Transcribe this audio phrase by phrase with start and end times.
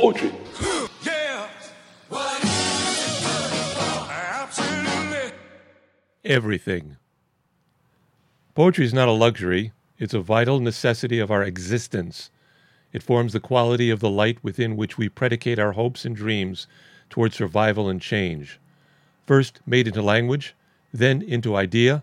[0.00, 0.32] poetry.
[6.24, 6.96] Everything.
[8.54, 12.30] Poetry is not a luxury, it's a vital necessity of our existence.
[12.92, 16.66] It forms the quality of the light within which we predicate our hopes and dreams
[17.10, 18.58] toward survival and change.
[19.26, 20.54] First made into language,
[20.92, 22.02] then into idea,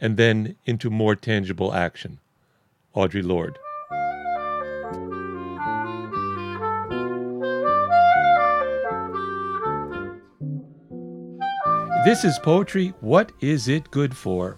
[0.00, 2.18] and then into more tangible action.
[2.94, 3.58] Audre Lorde.
[12.04, 14.56] This is Poetry What Is It Good For?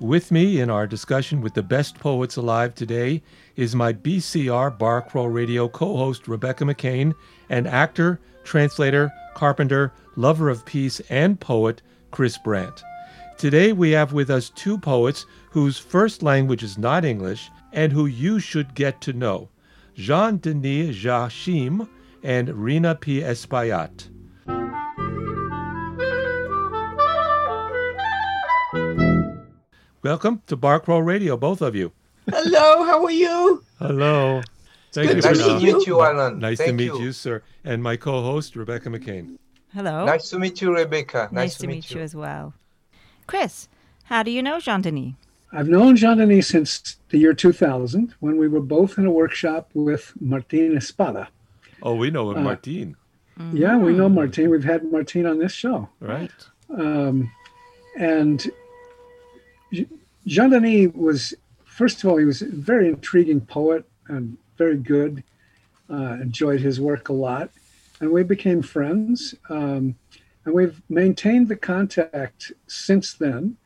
[0.00, 3.22] With me in our discussion with the best poets alive today
[3.54, 7.14] is my BCR Bar Radio co host Rebecca McCain
[7.48, 11.80] and actor, translator, carpenter, lover of peace, and poet
[12.10, 12.82] Chris Brandt.
[13.38, 18.06] Today we have with us two poets whose first language is not English and who
[18.06, 19.48] you should get to know
[19.94, 21.88] Jean Dany Joachim
[22.24, 23.20] and Rina P.
[23.20, 24.09] Espaillat.
[30.02, 31.92] Welcome to Bar Crow Radio, both of you.
[32.28, 33.62] Hello, how are you?
[33.78, 34.40] Hello.
[34.92, 36.38] Thank good you to for Nice to meet you, Alan.
[36.38, 37.12] Nice to meet you.
[37.12, 37.42] sir.
[37.64, 39.36] And my co-host Rebecca McCain.
[39.74, 40.04] Hello.
[40.06, 41.28] Nice to meet you, Rebecca.
[41.32, 42.54] Nice to meet you as well.
[43.26, 43.68] Chris,
[44.04, 45.14] how do you know Jean Dany?
[45.52, 49.70] I've known Jean Dany since the year 2000 when we were both in a workshop
[49.74, 51.28] with Martin Espada.
[51.82, 52.96] Oh, we know of Uh, Martine,
[53.52, 54.50] Yeah, we know Martin.
[54.50, 55.88] We've had Martin on this show.
[56.00, 56.30] right?
[56.76, 57.30] Um,
[57.98, 58.50] and J-
[59.72, 65.22] Jean Dany was, first of all, he was a very intriguing poet and very good.
[65.88, 67.50] Uh, enjoyed his work a lot.
[68.00, 69.34] And we became friends.
[69.48, 69.96] Um,
[70.44, 73.56] and we've maintained the contact since then.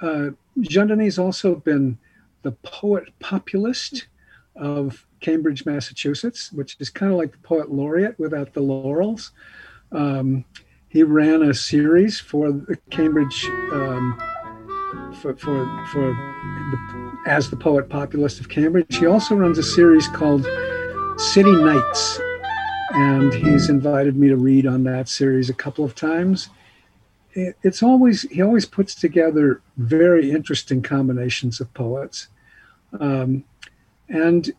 [0.00, 1.98] Uh, Jean Dany also been
[2.42, 4.06] the poet populist
[4.56, 9.32] of Cambridge, Massachusetts, which is kind of like the poet laureate without the laurels.
[9.92, 10.44] Um,
[10.88, 14.20] he ran a series for the Cambridge um,
[15.20, 16.06] for for for
[16.70, 18.96] the, as the poet populist of Cambridge.
[18.96, 20.46] He also runs a series called
[21.18, 22.20] City Nights,
[22.94, 26.48] and he's invited me to read on that series a couple of times.
[27.34, 32.28] It- It's always he always puts together very interesting combinations of poets,
[32.98, 33.44] um,
[34.08, 34.50] and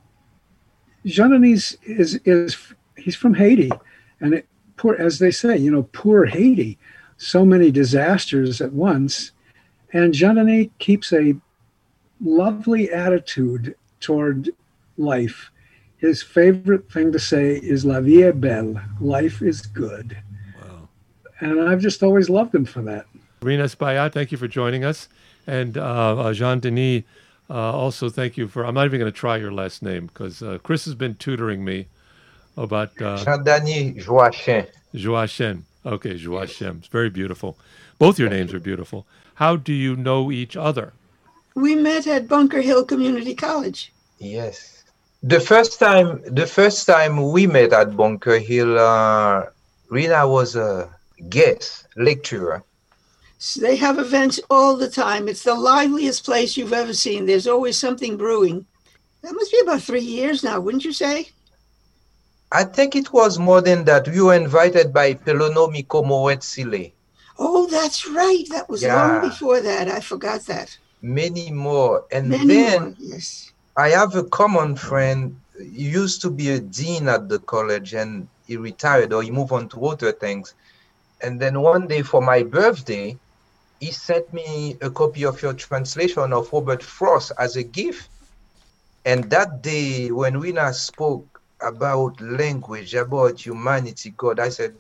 [1.05, 2.57] Jean Dany is is
[2.95, 3.71] he's from Haiti,
[4.19, 4.47] and it,
[4.77, 6.77] poor as they say, you know, poor Haiti,
[7.17, 9.31] so many disasters at once,
[9.93, 11.35] and Jean Dany keeps a
[12.23, 14.49] lovely attitude toward
[14.97, 15.51] life.
[15.97, 20.17] His favorite thing to say is "La vie est belle," life is good,
[20.61, 20.87] Wow.
[21.39, 23.05] and I've just always loved him for that.
[23.41, 25.09] Rina Espaillat, thank you for joining us.
[25.47, 27.03] And uh, uh, Jean Dany,
[27.49, 30.43] uh, also thank you for, I'm not even going to try your last name because
[30.43, 31.87] uh, Chris has been tutoring me
[32.55, 34.67] about uh, Jean Dany Joachim.
[34.93, 35.65] Joachim.
[35.83, 36.77] Okay, Joachim.
[36.79, 37.57] It's very beautiful.
[37.97, 39.07] Both your names are beautiful.
[39.35, 40.93] How do you know each other?
[41.55, 43.91] We met at Bunker Hill Community College.
[44.19, 44.83] Yes.
[45.23, 49.45] The first time, the first time we met at Bunker Hill, uh,
[49.89, 50.89] Rina was a
[51.29, 52.63] guest lecturer.
[53.37, 55.27] So they have events all the time.
[55.27, 57.25] It's the liveliest place you've ever seen.
[57.25, 58.65] There's always something brewing.
[59.21, 61.29] That must be about three years now, wouldn't you say?
[62.51, 64.07] I think it was more than that.
[64.07, 66.91] We were invited by Pelonomi Komowetsile.
[67.37, 68.43] Oh, that's right.
[68.49, 68.95] That was Yeah.
[68.95, 69.87] long before that.
[69.89, 70.77] I forgot that.
[71.01, 72.05] Many more.
[72.11, 72.93] And Many then more.
[72.99, 73.51] Yes.
[73.77, 75.35] I have a common friend.
[75.57, 79.51] He used to be a dean at the college and he retired or he moved
[79.51, 80.53] on to other things.
[81.21, 83.19] And then one day for my birthday,
[83.79, 88.09] he sent me a copy of your translation of Robert Frost as a gift.
[89.05, 94.75] And that day, when Rina spoke about language, about humanity, God, I said,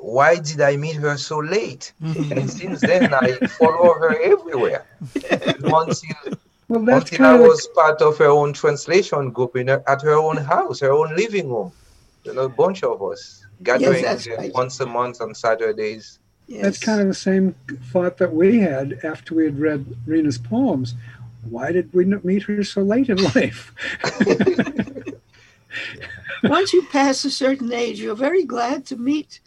[0.00, 1.92] why did I meet her so late?
[2.02, 2.32] Mm-hmm.
[2.32, 4.86] and since then, I follow her everywhere.
[5.34, 6.38] Until
[6.68, 9.82] Well, that's until I kind of was part of her own translation group in her,
[9.86, 11.72] at her own house, her own living room.
[12.24, 14.52] You know, a bunch of us gathering that's there right.
[14.52, 16.18] once a month on Saturdays.
[16.46, 16.62] yes.
[16.62, 17.54] that's kind of the same
[17.90, 20.94] thought that we had after we had read Rina's poems.
[21.48, 23.72] Why did we not meet her so late in life?
[26.44, 29.40] Once you pass a certain age, you're very glad to meet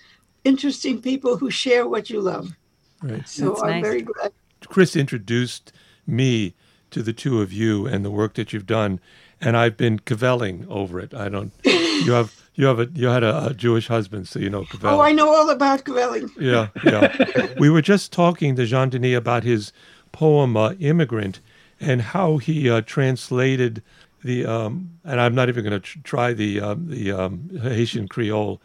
[0.43, 2.55] interesting people who share what you love.
[3.01, 3.27] Right.
[3.27, 3.83] So That's I'm nice.
[3.83, 4.31] very glad.
[4.67, 5.73] Chris introduced
[6.05, 6.53] me
[6.91, 8.99] to the two of you and the work that you've done,
[9.39, 11.13] and I've been kvelling over it.
[11.13, 11.51] I don't.
[12.01, 14.91] You have you have a you had a, a Jewish husband, so you know kvelling.
[14.91, 16.31] Oh, I know all about kvelling.
[16.39, 17.47] Yeah, yeah.
[17.59, 19.71] we were just talking to Jean Dany about his
[20.11, 21.39] poem uh, "Immigrant"
[21.79, 23.83] and how he uh, translated
[24.23, 28.07] the um, and I'm not even going to tr- try the um, the um, Haitian
[28.07, 28.59] Creole,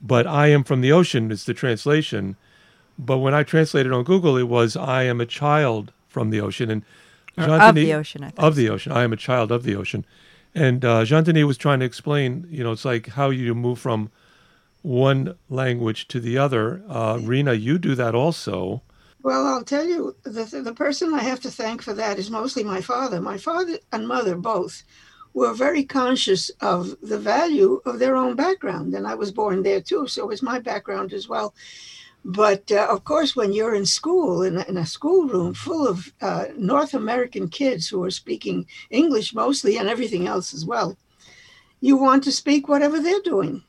[0.00, 2.36] but I am from the ocean is the translation.
[2.98, 6.70] But when I translated on Google, it was I am a child from the ocean,
[6.70, 6.82] and
[7.38, 8.42] Jean of Denis- the ocean, I think.
[8.42, 8.92] of the ocean.
[8.92, 10.04] I am a child of the ocean,
[10.54, 12.46] and uh, Jean Dany was trying to explain.
[12.50, 14.10] You know, it's like how you move from
[14.82, 16.82] one language to the other.
[16.88, 18.82] Uh, Rina, you do that also.
[19.22, 22.64] Well, I'll tell you, the, the person I have to thank for that is mostly
[22.64, 23.20] my father.
[23.20, 24.82] My father and mother both
[25.38, 28.94] were very conscious of the value of their own background.
[28.94, 31.54] And I was born there too, so it's my background as well.
[32.24, 36.12] But uh, of course, when you're in school, in a, in a schoolroom full of
[36.20, 40.98] uh, North American kids who are speaking English mostly and everything else as well,
[41.80, 43.62] you want to speak whatever they're doing.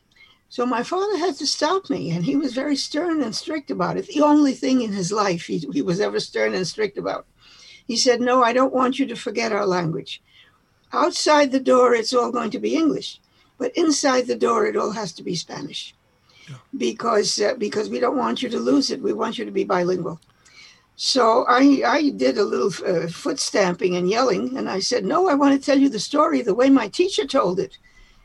[0.49, 3.97] So my father had to stop me, and he was very stern and strict about
[3.97, 4.07] it.
[4.07, 7.27] The only thing in his life he, he was ever stern and strict about.
[7.85, 10.23] He said, No, I don't want you to forget our language.
[10.91, 13.19] Outside the door, it's all going to be English,
[13.57, 15.95] but inside the door, it all has to be Spanish.
[16.75, 19.01] Because uh, because we don't want you to lose it.
[19.01, 20.19] We want you to be bilingual.
[20.95, 25.29] So I I did a little uh, foot stamping and yelling, and I said, "No,
[25.29, 27.77] I want to tell you the story the way my teacher told it."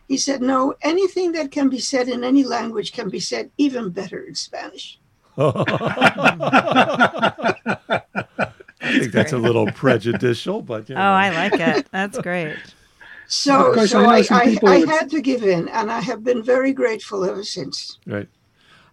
[0.09, 3.91] He said, No, anything that can be said in any language can be said even
[3.91, 4.99] better in Spanish.
[8.95, 11.01] I think that's a little prejudicial, but you Oh.
[11.01, 11.87] I like it.
[11.91, 12.57] That's great.
[13.27, 16.23] So, course, so I I, I, I would- had to give in, and I have
[16.23, 17.99] been very grateful ever since.
[18.07, 18.29] Right.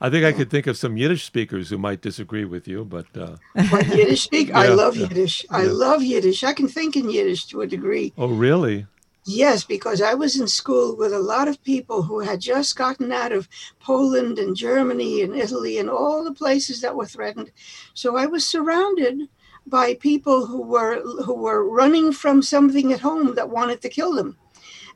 [0.03, 3.05] I think I could think of some Yiddish speakers who might disagree with you, but
[3.15, 5.45] uh, But Yiddish speak, I love yeah, Yiddish.
[5.51, 5.71] I yeah.
[5.71, 6.43] love Yiddish.
[6.43, 8.11] I can think in Yiddish to a degree.
[8.17, 8.87] oh, really?
[9.25, 13.11] Yes, because I was in school with a lot of people who had just gotten
[13.11, 13.47] out of
[13.79, 17.51] Poland and Germany and Italy and all the places that were threatened.
[17.93, 19.29] So I was surrounded
[19.71, 24.13] by people who were who were running from something at home that wanted to kill
[24.13, 24.37] them.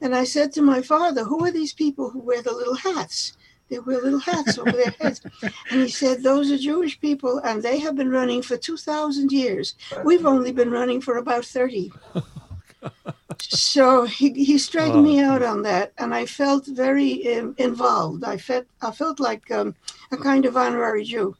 [0.02, 3.38] And I said to my father, "Who are these people who wear the little hats?"
[3.68, 5.22] They wear little hats over their heads.
[5.72, 9.74] And he said, Those are Jewish people, and they have been running for 2,000 years.
[10.04, 11.92] We've only been running for about 30
[13.40, 18.38] so he, he straightened me out on that and i felt very um, involved i
[18.38, 19.76] felt i felt like um,
[20.12, 21.36] a kind of honorary jew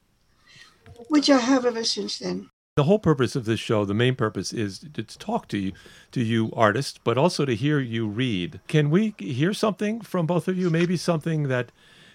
[1.08, 4.52] which i have ever since then The whole purpose of this show, the main purpose,
[4.52, 5.72] is to talk to you,
[6.12, 8.60] to you artists, but also to hear you read.
[8.68, 10.68] Can we hear something from both of you?
[10.68, 11.72] Maybe something that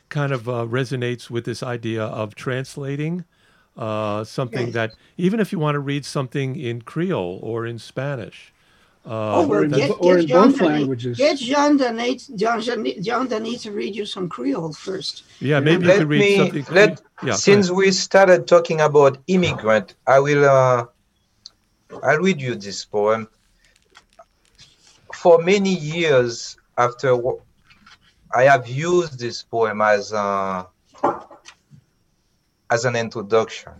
[0.09, 3.25] kind of uh, resonates with this idea of translating.
[3.75, 8.53] Uh, something that even if you want to read something in Creole or in Spanish,
[9.05, 11.17] uh, oh, well, in that's- get, or in John both Denis- languages.
[11.17, 15.23] Get John Denis, John, Denis- John Denis to read you some Creole first.
[15.39, 16.65] yeah, maybe you Let could read me something.
[16.71, 20.85] let yeah, since we started talking about immigrant, I will uh,
[22.03, 23.27] I'll read you this poem.
[25.15, 27.17] For many years after
[28.33, 30.63] I have used this poem as uh,
[32.69, 33.73] as an introduction.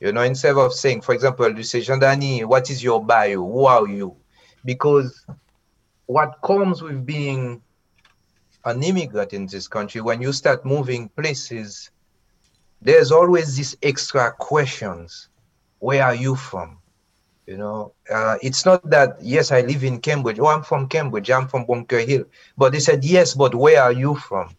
[0.00, 3.36] You know, instead of saying, for example, you say, Jean Dany, what is your bio?
[3.36, 4.16] Who are you?
[4.64, 5.26] Because
[6.06, 7.62] what comes with being
[8.64, 11.90] an immigrant in this country, when you start moving places,
[12.80, 15.28] there's always these extra questions.
[15.78, 16.78] Where are you from?
[17.46, 20.38] You know, uh, it's not that, yes, I live in Cambridge.
[20.38, 21.28] Oh, I'm from Cambridge.
[21.30, 22.24] I'm from Bunker Hill.
[22.56, 24.54] But they said, yes, but where are you from?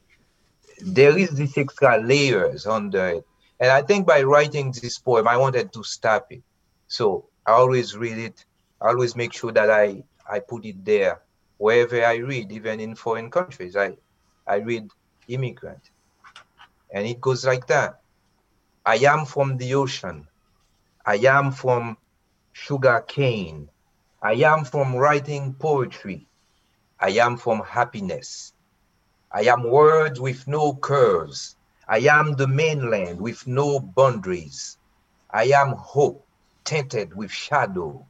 [0.82, 3.26] There is this extra layers under it.
[3.60, 6.44] And I think by writing this poem, I wanted to stop it.
[6.88, 8.46] So I always read it.
[8.84, 11.22] Always make sure that I, I put it there
[11.58, 13.78] wherever I read, even in foreign countries.
[13.78, 13.98] I,
[14.46, 14.90] I read
[15.30, 15.90] immigrant.
[16.94, 18.02] And it goes like that.
[18.86, 20.28] I am from the ocean.
[21.06, 21.98] I am from
[22.52, 23.70] sugar cane.
[24.22, 26.28] I am from writing poetry.
[27.00, 28.54] I am from happiness.
[29.32, 31.56] I am words with no curves.
[31.88, 34.78] I am the mainland with no boundaries.
[35.32, 36.28] I am hope
[36.64, 38.06] tinted with shadow.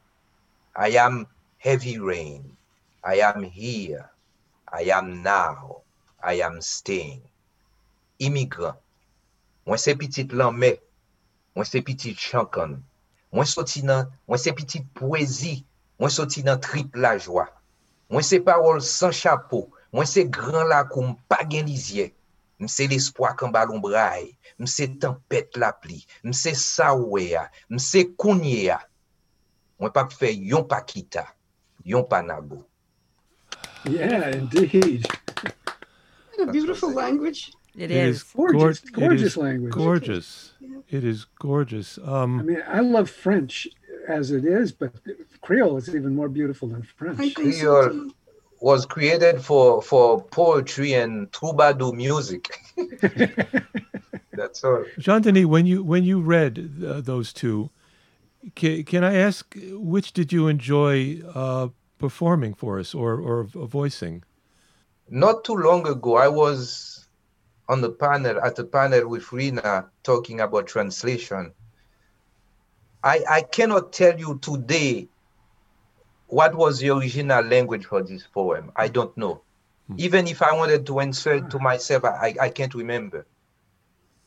[0.76, 1.26] I am
[1.58, 2.56] heavy rain.
[3.04, 4.10] I am here.
[4.72, 5.82] I am now.
[6.22, 7.22] I am staying.
[8.18, 8.76] Immigrant.
[9.66, 10.78] Mwen se pitit lanme.
[11.54, 12.82] Mwen se pitit chankan.
[13.32, 15.64] Mwen soti nan, mwen se pitit poezi.
[15.98, 17.46] Mwen soti nan trip la jwa.
[18.10, 19.70] Mwen se parol san chapo.
[19.92, 22.10] Mwen se gran la koum pa gen lizye.
[22.58, 24.36] Mse l'espoi kan balon braye.
[24.58, 26.04] Mse tempet la pli.
[26.24, 27.48] Mse sawe ya.
[27.70, 28.80] Mse kounye ya.
[29.84, 31.26] Mwen pa fe yon pa kita.
[31.84, 32.64] Yon pa nago.
[33.84, 35.06] Yeah, indeed.
[36.36, 37.52] What a beautiful language.
[37.76, 38.16] It It is.
[38.16, 39.72] is Gorgeous, it gorgeous is language.
[39.74, 40.52] Gorgeous.
[40.88, 41.98] It is gorgeous.
[42.02, 43.68] Um, I mean, I love French
[44.08, 44.92] as it is, but
[45.42, 47.34] Creole is even more beautiful than French.
[47.34, 48.08] Creole.
[48.60, 52.48] was created for for poetry and troubadour music.
[54.32, 54.84] That's all.
[54.98, 56.54] Jean Dany, when you when you read
[56.86, 57.68] uh, those two,
[58.54, 64.22] can, can I ask which did you enjoy uh, performing for us or or voicing?
[65.08, 67.06] Not too long ago, I was
[67.68, 71.52] on the panel at a panel with Rina talking about translation.
[73.02, 75.08] I I cannot tell you today
[76.28, 78.72] what was the original language for this poem.
[78.76, 79.42] I don't know.
[79.88, 79.96] Hmm.
[79.98, 83.26] Even if I wanted to answer it to myself, I, I can't remember.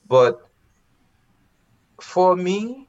[0.08, 0.48] But
[2.00, 2.87] for me,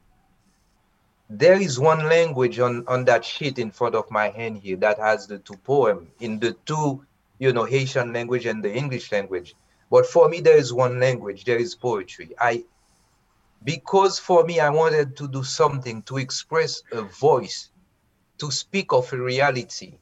[1.28, 4.98] there is one language on, on that sheet in front of my hand here that
[4.98, 7.04] has the two poem in the two,
[7.38, 9.54] you know, Haitian language and the English language.
[9.90, 12.34] But for me, there is one language, there is poetry.
[12.40, 12.64] I
[13.64, 17.70] because for me, I wanted to do something to express a voice,
[18.38, 19.98] to speak of a reality.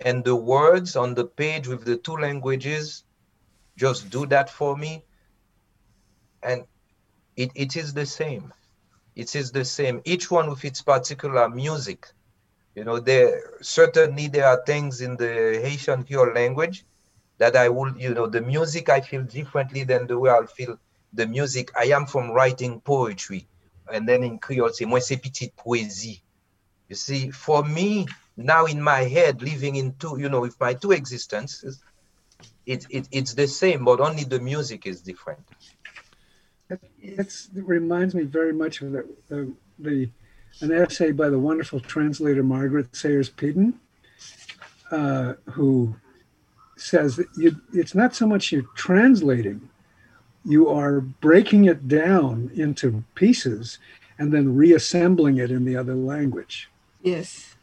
[0.00, 3.04] And the words on the page with the two languages
[3.76, 5.04] just do that for me
[6.42, 6.64] and
[7.36, 8.52] it, it is the same
[9.18, 10.00] it is the same.
[10.04, 12.06] Each one with its particular music.
[12.76, 16.84] You know there certainly there are things in the haitian creole language
[17.38, 20.78] that i will you know the music i feel differently than the way i'll feel
[21.12, 21.70] the music.
[21.76, 23.48] I am from writing poetry
[23.92, 26.22] and then in creole c'est moi c'est petite poésie.
[26.88, 28.06] You see for me
[28.36, 31.82] now in my head living in two you know with my two existences
[32.64, 35.40] it, it, it's the same but only the music is different
[36.70, 40.08] it, it reminds me very much of the, the, the,
[40.60, 43.78] an essay by the wonderful translator Margaret Sayers Peden,
[44.90, 45.94] uh, who
[46.76, 49.68] says that you, it's not so much you're translating,
[50.44, 53.78] you are breaking it down into pieces
[54.18, 56.70] and then reassembling it in the other language.
[57.02, 57.54] Yes.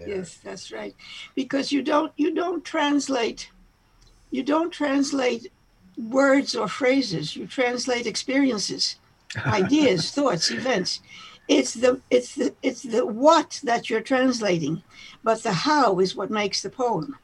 [0.00, 0.06] Yeah.
[0.08, 0.94] Yes, that's right.
[1.34, 3.50] Because you don't you don't translate
[4.30, 5.50] you don't translate
[5.96, 7.36] words or phrases.
[7.36, 8.96] You translate experiences,
[9.46, 11.00] ideas, thoughts, events.
[11.48, 14.82] It's the it's the it's the what that you're translating,
[15.22, 17.16] but the how is what makes the poem.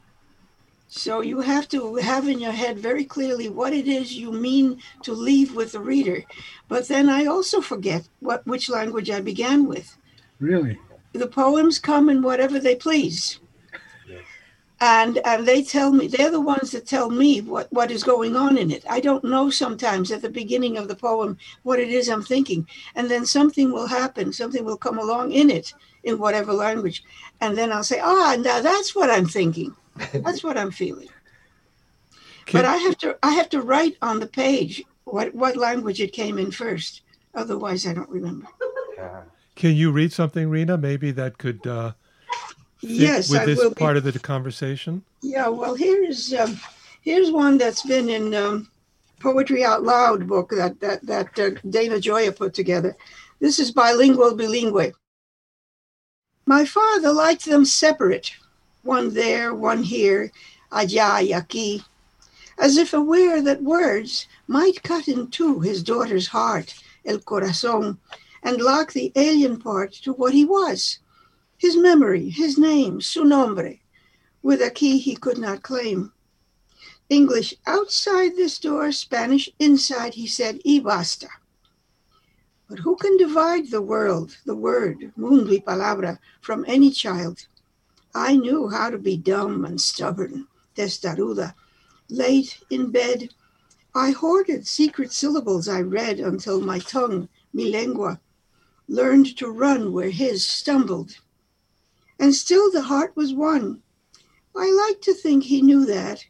[0.87, 4.79] So you have to have in your head very clearly what it is you mean
[5.01, 6.23] to leave with the reader.
[6.67, 9.97] But then I also forget what which language I began with.
[10.39, 10.79] Really?
[11.11, 13.39] The poems come in whatever they please
[14.83, 18.35] and and they tell me they're the ones that tell me what what is going
[18.35, 18.83] on in it.
[18.89, 22.67] I don't know sometimes at the beginning of the poem what it is i'm thinking.
[22.95, 25.73] And then something will happen something will come along in it
[26.03, 27.01] in whatever language.
[27.39, 29.73] And then i'll say ah now that's what i'm thinking.
[30.11, 31.07] That's what i'm feeling.
[32.45, 36.01] Can, but i have to i have to write on the page what what language
[36.01, 37.03] it came in first.
[37.33, 38.47] Otherwise i don't remember.
[39.55, 40.77] Can you read something rina?
[40.77, 41.93] Maybe that could uh
[42.83, 43.97] yes, with I this part be.
[43.99, 45.03] of the conversation?
[45.21, 46.59] Yeah, well, here's um,
[47.01, 48.69] here's one that's been in um,
[49.19, 52.95] Poetry Out Loud book that that that uh, Dana Gioia put together.
[53.39, 54.93] This is bilingual bilingue.
[56.45, 58.31] My father liked them separate,
[58.81, 60.31] one there, one here,
[60.71, 61.85] allá y aquí,
[62.57, 66.75] as if aware that words might cut in two his daughter's heart,
[67.05, 67.97] el corazón,
[68.43, 70.99] and lock the alien part to what he was
[71.63, 73.75] his memory, his name, su nombre,
[74.41, 76.11] with a key he could not claim.
[77.07, 81.29] English outside this door, Spanish inside, he said, y basta.
[82.67, 87.47] But who can divide the world, the word, mundo y palabra, from any child?
[88.13, 91.55] I knew how to be dumb and stubborn, testaruda.
[92.09, 93.33] Late in bed,
[93.95, 98.19] I hoarded secret syllables I read until my tongue, mi lengua,
[98.89, 101.15] learned to run where his stumbled
[102.19, 103.81] and still the heart was one.
[104.55, 106.25] I like to think he knew that,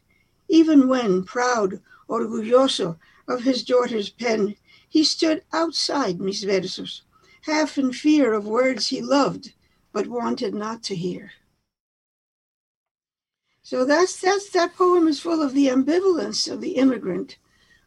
[0.48, 2.98] even when, proud, orgulloso
[3.28, 4.56] of his daughter's pen,
[4.88, 7.02] he stood outside mis versos,
[7.42, 9.52] half in fear of words he loved
[9.92, 11.32] but wanted not to hear.
[13.62, 17.38] So that's that's that poem is full of the ambivalence of the immigrant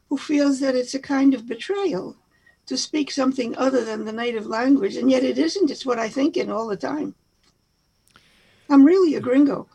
[0.10, 2.18] who feels that it's a kind of betrayal
[2.66, 5.70] to speak something other than the native language, and yet it isn't.
[5.70, 7.14] It's what I think in all the time.
[8.70, 9.68] I'm really a gringo,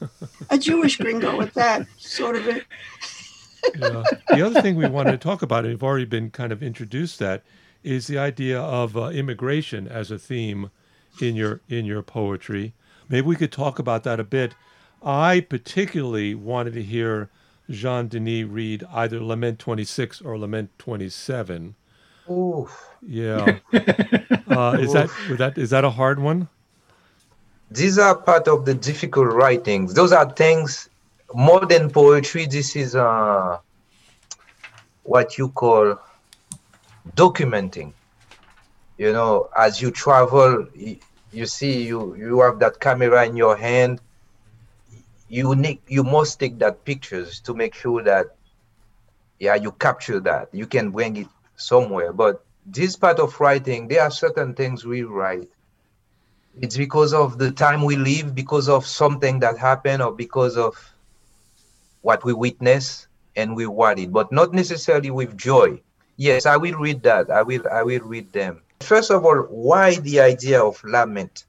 [0.50, 2.64] a Jewish gringo at that sort of it.
[3.78, 4.02] yeah.
[4.28, 7.18] The other thing we wanted to talk about, and you've already been kind of introduced
[7.18, 7.42] that,
[7.82, 10.70] is the idea of uh, immigration as a theme
[11.20, 12.74] in your in your poetry.
[13.08, 14.54] Maybe we could talk about that a bit.
[15.02, 17.30] I particularly wanted to hear
[17.70, 21.74] Jean Dany read either Lament 26 or Lament 27.
[22.30, 22.68] Ooh.
[23.02, 23.58] Yeah.
[24.50, 26.48] Uh, is that that is that a hard one?
[27.70, 29.94] These are part of the difficult writings.
[29.94, 30.88] Those are things
[31.32, 32.46] more than poetry.
[32.46, 33.58] This is uh,
[35.04, 35.98] what you call
[37.14, 37.92] documenting.
[38.98, 40.66] You know, as you travel,
[41.32, 44.00] you, see, you you have that camera in your hand.
[45.28, 48.34] You need, you must take that pictures to make sure that,
[49.38, 50.48] yeah, you capture that.
[50.52, 52.12] You can bring it somewhere.
[52.12, 55.48] But this part of writing, there are certain things we write
[56.58, 60.74] it's because of the time we live, because of something that happened, or because of
[62.02, 65.80] what we witness and we it, but not necessarily with joy.
[66.16, 67.30] Yes, I will read that.
[67.30, 68.62] I will I will read them.
[68.80, 71.44] First of all, why the idea of lament?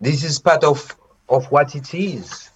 [0.00, 0.94] This is part of
[1.28, 2.50] of what it is.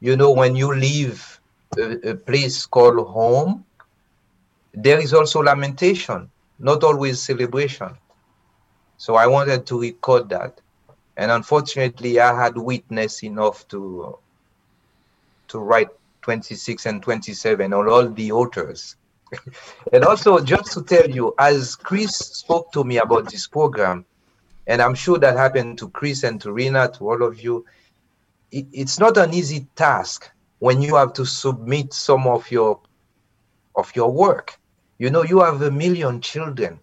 [0.00, 1.40] You know, when you leave
[1.78, 3.64] a, a place called home,
[4.72, 7.96] there is also lamentation, not always celebration.
[8.96, 10.60] So I wanted to record that.
[11.16, 14.18] And unfortunately, I had witness enough to
[15.48, 15.90] to write
[16.22, 18.96] 26 and 27 on all the authors.
[19.92, 24.04] and also, just to tell you, as Chris spoke to me about this program,
[24.66, 27.66] and I'm sure that happened to Chris and to Rina, to all of you,
[28.50, 32.80] it, it's not an easy task when you have to submit some of your
[33.76, 34.58] of your work.
[34.98, 36.80] You know, you have a million children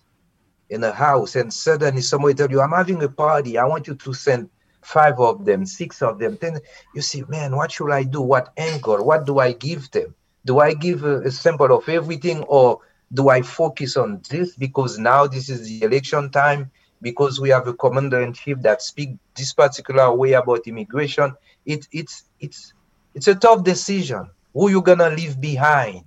[0.71, 3.57] in a house and suddenly somebody tell you, I'm having a party.
[3.57, 4.49] I want you to send
[4.81, 6.37] five of them, six of them.
[6.39, 6.59] Then
[6.95, 8.21] you see, man, what should I do?
[8.21, 9.05] What angle?
[9.05, 10.15] What do I give them?
[10.45, 12.79] Do I give a, a sample of everything or
[13.13, 17.67] do I focus on this because now this is the election time because we have
[17.67, 21.33] a commander in chief that speak this particular way about immigration?
[21.65, 22.73] It, it's it's
[23.13, 24.29] it's a tough decision.
[24.53, 26.05] Who you gonna leave behind?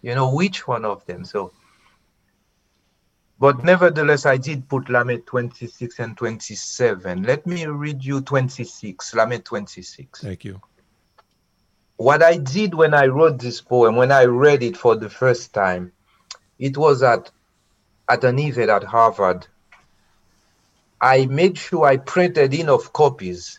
[0.00, 1.26] You know which one of them.
[1.26, 1.52] So
[3.40, 7.22] but nevertheless, I did put Lament 26 and 27.
[7.22, 10.20] Let me read you 26, Lament 26.
[10.20, 10.60] Thank you.
[11.96, 15.54] What I did when I wrote this poem, when I read it for the first
[15.54, 15.90] time,
[16.58, 17.30] it was at,
[18.10, 19.46] at an event at Harvard.
[21.00, 23.58] I made sure I printed enough copies.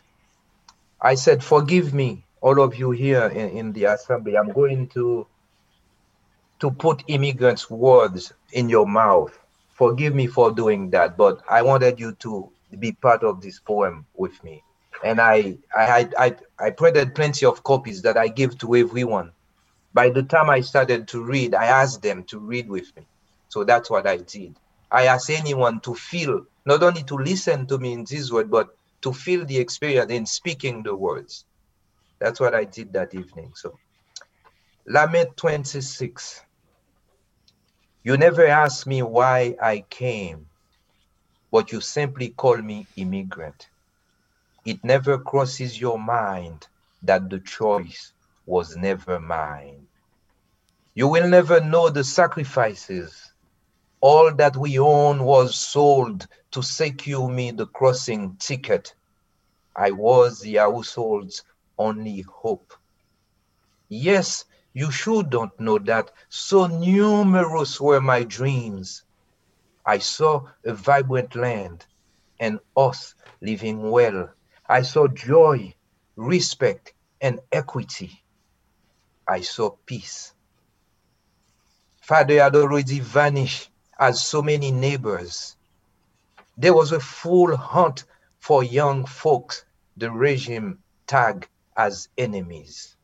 [1.02, 4.38] I said, Forgive me, all of you here in, in the assembly.
[4.38, 5.26] I'm going to,
[6.60, 9.36] to put immigrants' words in your mouth
[9.82, 14.06] forgive me for doing that, but I wanted you to be part of this poem
[14.13, 14.62] with me.
[15.04, 19.32] And I, I, I, I printed plenty of copies that I gave to everyone.
[19.91, 23.08] By the time I started to read, I asked them to read with me.
[23.50, 24.56] So that's what I did.
[24.91, 28.67] I asked anyone to feel, not only to listen to me in this word, but
[29.02, 31.44] to feel the experience in speaking the words.
[32.20, 33.54] That's what I did that evening.
[33.56, 33.80] So,
[34.86, 36.41] Lament 26.
[38.04, 40.48] You never ask me why I came,
[41.52, 43.68] but you simply call me immigrant.
[44.66, 46.68] It never crosses your mind
[47.04, 48.14] that the choice
[48.46, 49.88] was never mine.
[50.96, 53.34] You will never know the sacrifices.
[54.02, 58.96] All that we own was sold to secure me the crossing ticket.
[59.76, 61.44] I was the household's
[61.78, 62.74] only hope.
[63.90, 69.04] Yes, you sure don't know that so numerous were my dreams.
[69.86, 71.86] I saw a vibrant land
[72.40, 74.30] and us living well.
[74.68, 75.76] I saw joy,
[76.16, 78.24] respect, and equity.
[79.28, 80.34] I saw peace.
[82.02, 85.56] Father had already vanished as so many neighbors.
[86.58, 88.06] There was a full hunt
[88.40, 89.66] for young folks
[89.98, 92.96] the regime tagged as enemies.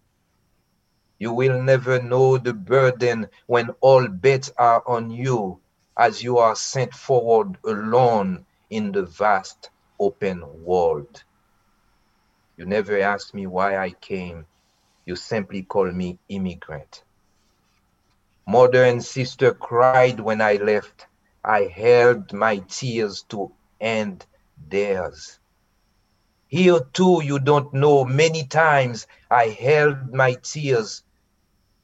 [1.19, 5.61] You will never know the burden when all bets are on you
[5.97, 11.23] as you are sent forward alone in the vast open world.
[12.57, 14.47] You never asked me why I came.
[15.05, 17.03] You simply call me immigrant.
[18.47, 21.07] Mother and sister cried when I left.
[21.43, 24.25] I held my tears to end
[24.57, 25.39] theirs.
[26.47, 31.03] Here too, you don't know, many times I held my tears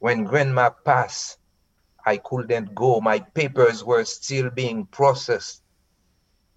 [0.04, 1.40] when grandma passed,
[2.06, 3.00] I couldn't go.
[3.00, 5.64] My papers were still being processed.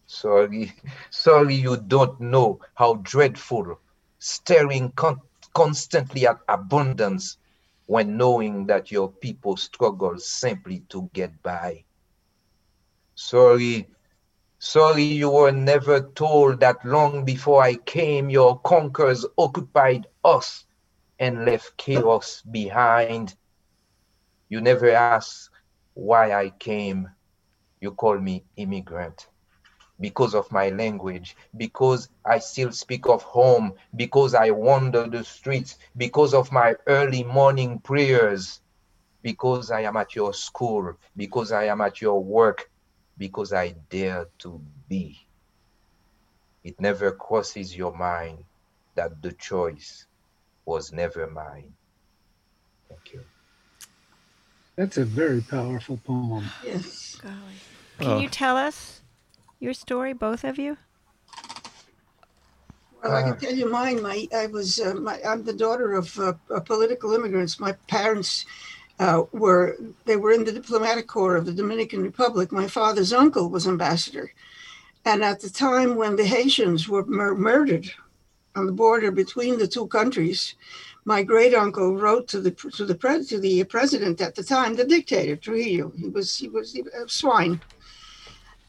[0.07, 0.73] Sorry,
[1.11, 3.79] sorry, you don't know how dreadful
[4.19, 5.21] staring con-
[5.55, 7.39] constantly at abundance
[7.87, 11.85] when knowing that your people struggle simply to get by.
[13.17, 13.89] Sorry,
[14.59, 20.66] sorry, you were never told that long before I came, your conquerors occupied us
[21.19, 23.35] and left chaos behind.
[24.51, 25.51] You never ask
[25.95, 27.09] why I came.
[27.81, 29.29] You call me immigrant.
[30.01, 35.77] because of my language, because I still speak of home, because I wander the streets,
[35.97, 38.61] because of my early morning prayers,
[39.23, 42.71] because I am at your school, because I am at your work,
[43.17, 45.17] because I dare to be.
[46.65, 48.45] It never crosses your mind
[48.95, 50.06] that the choice
[50.67, 51.73] was never mine.
[52.89, 53.21] Thank you.
[54.75, 56.45] That's a very powerful poem.
[56.65, 57.17] Yes.
[57.23, 57.35] Golly.
[57.99, 58.19] Can Oh.
[58.19, 59.01] you tell us
[59.59, 60.77] your story, both of you?
[63.03, 64.03] Well, I Uh, can tell you mine.
[64.03, 67.59] My, I was, uh, my, I'm the daughter of uh, uh, political immigrants.
[67.59, 68.45] My parents
[68.99, 72.51] uh, were, they were in the diplomatic corps of the Dominican Republic.
[72.53, 74.33] My father's uncle was ambassador.
[75.05, 77.91] And at the time when the Haitians were mur- murdered
[78.57, 80.55] on the border between the two countries,
[81.05, 84.75] my great uncle wrote to the to the pres to the president at the time,
[84.75, 85.93] the dictator Trujillo.
[85.97, 87.61] He was he was a swine,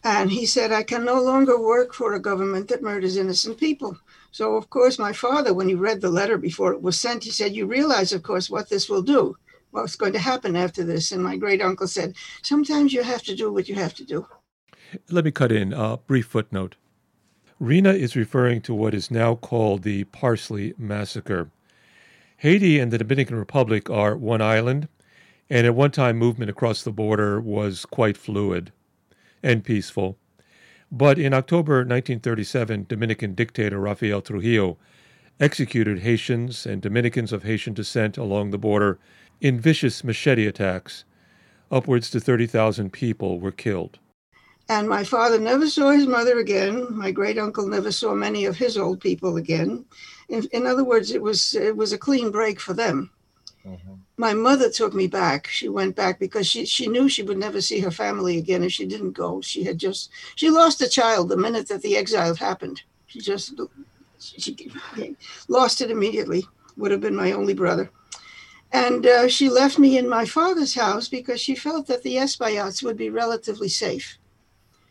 [0.03, 3.97] and he said, "I can no longer work for a government that murders innocent people."
[4.31, 7.31] So, of course, my father, when he read the letter before it was sent, he
[7.31, 9.35] said, You realize, of course, what this will do,
[9.71, 11.11] what's going to happen after this.
[11.11, 14.27] And my great uncle said, Sometimes you have to do what you have to do.
[15.09, 16.75] Let me cut in a brief footnote.
[17.59, 21.49] Rina is referring to what is now called the Parsley Massacre.
[22.37, 24.87] Haiti and the Dominican Republic are one island,
[25.49, 28.71] and at one time movement across the border was quite fluid
[29.41, 30.19] and peaceful.
[30.91, 34.77] But in October 1937, Dominican dictator Rafael Trujillo
[35.39, 38.99] executed Haitians and Dominicans of Haitian descent along the border
[39.41, 41.05] in vicious machete attacks.
[41.71, 43.97] Upwards to 30,000 people were killed.
[44.69, 46.87] And my father never saw his mother again.
[46.91, 49.85] My great uncle never saw many of his old people again.
[50.29, 53.11] In, in other words, it was it was a clean break for them.
[53.65, 53.99] Mhm.
[54.17, 55.47] My mother took me back.
[55.47, 58.73] She went back because she, she knew she would never see her family again if
[58.73, 59.41] she didn't go.
[59.41, 62.81] She had just she lost a child the minute that the exile happened.
[63.05, 63.59] She just
[64.19, 64.55] she
[65.47, 66.45] lost it immediately.
[66.75, 67.89] Would have been my only brother.
[68.71, 72.83] And uh, she left me in my father's house because she felt that the Espaillats
[72.83, 74.17] would be relatively safe.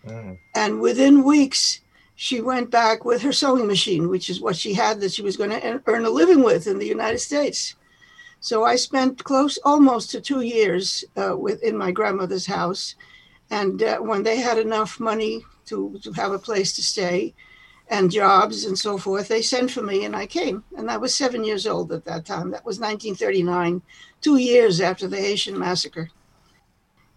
[0.07, 0.39] Mm.
[0.55, 1.81] And within weeks,
[2.15, 5.37] she went back with her sewing machine, which is what she had that she was
[5.37, 7.75] going to earn a living with in the United States.
[8.41, 12.95] So I spent close almost to two years uh, with in my grandmother's house,
[13.51, 17.35] and uh, when they had enough money to, to have a place to stay,
[17.89, 20.65] and jobs and so forth, they sent for me, and I came.
[20.77, 22.51] And I was seven years old at that time.
[22.51, 23.81] That was 1939,
[24.21, 26.11] two years after the Haitian massacre.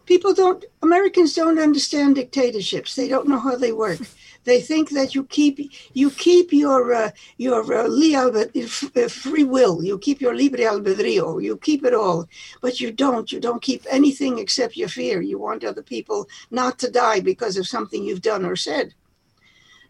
[0.10, 2.96] People don't, Americans don't understand dictatorships.
[2.96, 4.00] They don't know how they work.
[4.44, 5.60] They think that you keep
[5.94, 9.84] you keep your uh, your uh, uh, free will.
[9.84, 11.44] You keep your libre albedrío.
[11.44, 12.28] You keep it all,
[12.60, 13.32] but you don't.
[13.32, 15.22] You don't keep anything except your fear.
[15.22, 18.96] You want other people not to die because of something you've done or said.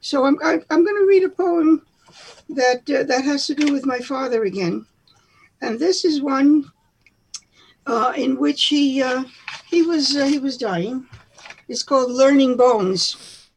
[0.02, 1.86] So I'm I'm going to read a poem
[2.50, 4.86] that uh, that has to do with my father again,
[5.62, 6.70] and this is one
[7.90, 9.24] uh, in which he uh,
[9.66, 11.08] he was uh, he was dying.
[11.68, 13.50] It's called Learning Bones.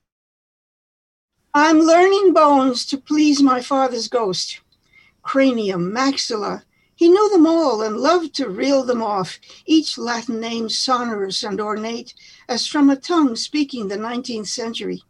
[1.55, 4.61] I'm learning bones to please my father's ghost.
[5.23, 6.63] Cranium, maxilla,
[6.97, 11.61] he knew them all and loved to reel them off, each Latin name sonorous and
[11.61, 12.15] ornate
[12.49, 15.03] as from a tongue speaking the 19th century.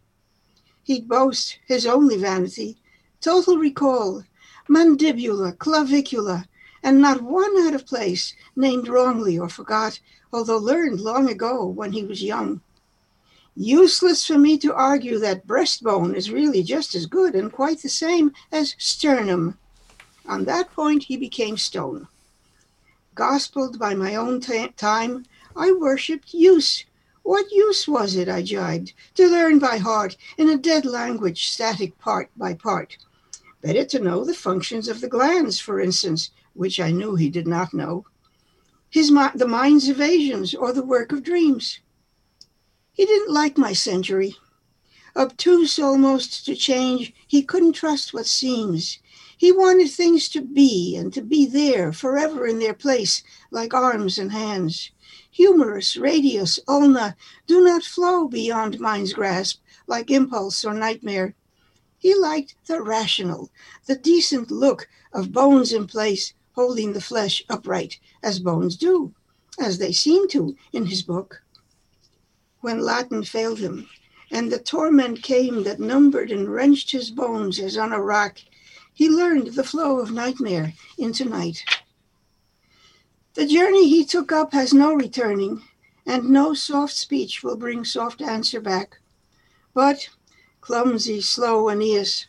[0.83, 2.79] He'd boast his only vanity,
[3.21, 4.25] total recall,
[4.69, 6.47] mandibula, clavicula,
[6.83, 10.01] and not one out of place, named wrongly or forgot,
[10.33, 12.61] although learned long ago when he was young.
[13.55, 17.89] Useless for me to argue that breastbone is really just as good and quite the
[17.89, 19.59] same as sternum.
[20.27, 22.09] On that point, he became stone.
[23.15, 26.87] Gospeled by my own ta- time, I worshipped use.
[27.23, 31.99] What use was it, I jibed, to learn by heart in a dead language, static
[31.99, 32.97] part by part?
[33.61, 37.47] Better to know the functions of the glands, for instance, which I knew he did
[37.47, 38.05] not know.
[38.91, 41.81] His the mind's evasions or the work of dreams.
[42.93, 44.37] He didn't like my century.
[45.17, 48.99] Obtuse almost to change, he couldn't trust what seems.
[49.37, 54.19] He wanted things to be and to be there, forever in their place, like arms
[54.19, 54.91] and hands.
[55.31, 61.35] Humerus, radius, ulna, do not flow beyond mind's grasp, like impulse or nightmare.
[61.99, 63.51] He liked the rational,
[63.87, 69.15] the decent look of bones in place, holding the flesh upright, as bones do,
[69.59, 71.43] as they seem to in his book.
[72.61, 73.89] When Latin failed him,
[74.31, 78.39] and the torment came that numbered and wrenched his bones as on a rock,
[78.95, 81.63] he learned the flow of nightmare into night.
[83.35, 85.63] The journey he took up has no returning,
[86.07, 88.99] and no soft speech will bring soft answer back.
[89.75, 90.09] But
[90.61, 92.27] clumsy, slow Aeneas.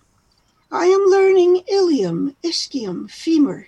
[0.72, 3.68] I am learning ilium, ischium, femur,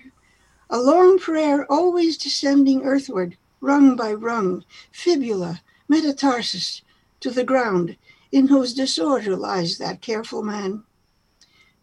[0.69, 6.81] a long prayer always descending earthward, rung by rung, fibula, metatarsus,
[7.19, 7.97] to the ground,
[8.31, 10.83] in whose disorder lies that careful man.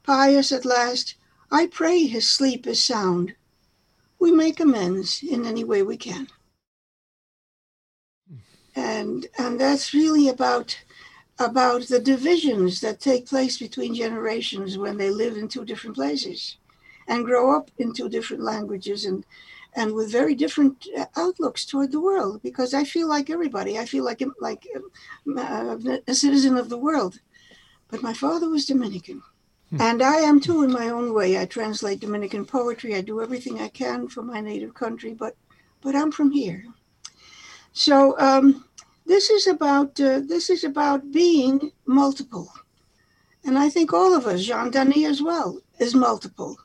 [0.02, 1.14] Pious at last,
[1.50, 3.34] I pray his sleep is sound.
[4.18, 6.28] We make amends in any way we can.
[8.74, 10.78] And and that's really about
[11.38, 16.56] about the divisions that take place between generations when they live in two different places
[17.08, 19.24] and grow up in two different languages and
[19.74, 23.84] and with very different uh, outlooks toward the world because i feel like everybody i
[23.86, 24.66] feel like like
[25.36, 27.20] uh, a citizen of the world.
[27.88, 29.22] But my father was dominican.
[29.78, 31.38] And i am too in my own way.
[31.38, 32.94] I translate dominican poetry.
[32.94, 35.34] I do everything i can for my native country but
[35.80, 36.64] but i'm from here.
[37.72, 38.64] So um,
[39.06, 42.52] this is about uh, this is about being multiple.
[43.44, 46.58] And i think all of us jean dany as well is multiple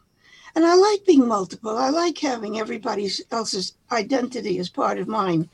[0.58, 5.48] and i like being multiple i like having everybody else's identity as part of mine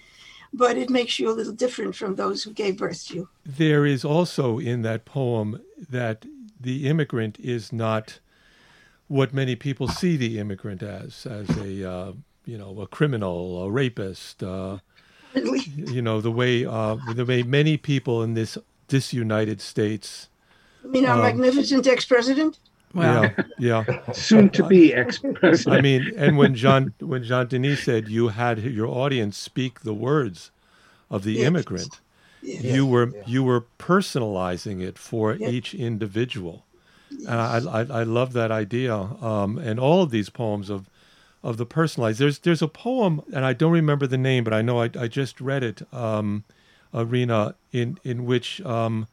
[0.54, 3.86] but it makes you a little different from those who gave birth to you There
[3.86, 6.26] is also in that poem that
[6.60, 8.20] the immigrant is not
[9.08, 12.12] what many people see the immigrant as, as a uh,
[12.46, 14.42] you know a criminal, a rapist.
[14.42, 14.78] Uh,
[15.96, 20.30] you know the way uh, the way many people in this disunited states.
[20.84, 22.60] I mean, our Um, magnificent ex-president.
[22.94, 23.24] Wow.
[23.24, 23.44] Yeah,
[23.86, 24.12] yeah.
[24.12, 25.68] Soon to be ex president.
[25.78, 29.94] I mean, and when Jean when Jean Dany said you had your audience speak the
[29.94, 30.52] words
[31.10, 31.48] of the Yes.
[31.48, 32.00] immigrant,
[32.42, 32.60] Yeah.
[32.76, 33.24] you were yeah.
[33.26, 35.50] you were personalizing it for Yeah.
[35.50, 36.66] each individual,
[37.12, 38.96] and I, I I love that idea.
[38.96, 40.90] Um, and all of these poems of
[41.44, 42.20] of the personalized.
[42.20, 45.08] There's there's a poem, and I don't remember the name, but I know I, I
[45.08, 45.82] just read it.
[45.94, 46.44] Um,
[46.94, 49.08] Arena in in which um,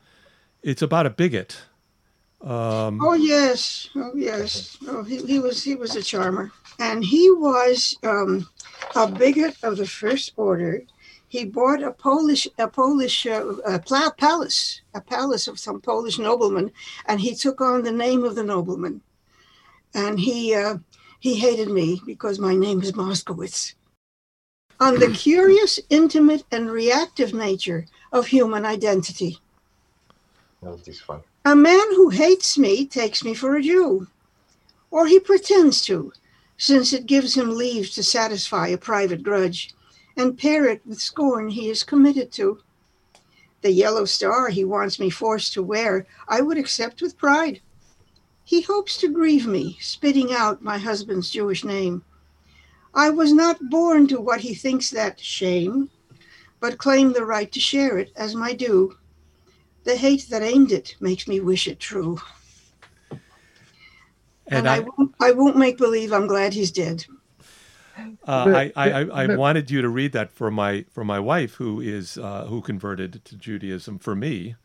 [0.63, 1.63] it's about a bigot.
[2.43, 4.79] Um, Oh yes, oh yes.
[4.89, 8.49] Oh, he, he was he was a charmer, and he was um,
[8.97, 10.83] a bigot of the first order.
[11.29, 16.73] He bought a Polish a Polish uh, a palace, a palace of some Polish nobleman,
[17.07, 19.03] and he took on the name of the nobleman,
[19.95, 20.79] and he uh,
[21.21, 23.75] he hated me because my name is Moskowitz.
[24.81, 29.39] On the curious, intimate, and reactive nature of human identity.
[30.63, 31.23] That was this one.
[31.45, 34.09] A man who hates me takes me for a Jew,
[34.91, 36.13] or he pretends to,
[36.59, 39.75] since it gives him leave to satisfy a private grudge
[40.19, 42.61] and pair it with scorn he is committed to.
[43.63, 47.63] The yellow star he wants me forced to wear, I would accept with pride.
[48.45, 52.05] He hopes to grieve me, spitting out my husband's Jewish name.
[52.93, 55.89] I was not born to what he thinks that shame,
[56.59, 58.99] but claim the right to share it as my due.
[59.85, 62.19] The hate that aimed it makes me wish it true.
[63.11, 67.07] And, and I, I, won't, I won't make believe I'm glad he's dead.
[67.97, 71.05] Uh, But- I, I, I, I but- wanted you to read that for my for
[71.05, 73.99] my wife who is uh, who converted to Judaism.
[73.99, 74.57] For me,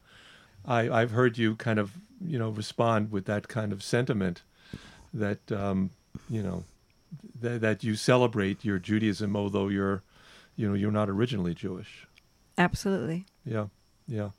[0.66, 1.92] I, I've heard you kind of
[2.26, 4.42] you know respond with that kind of sentiment
[5.14, 5.92] that um,
[6.30, 6.64] you know
[7.42, 10.02] that, that you celebrate your Judaism, although you're
[10.56, 12.08] you know you're not originally Jewish.
[12.58, 13.26] Absolutely.
[13.46, 13.68] Yeah,
[14.08, 14.30] yeah.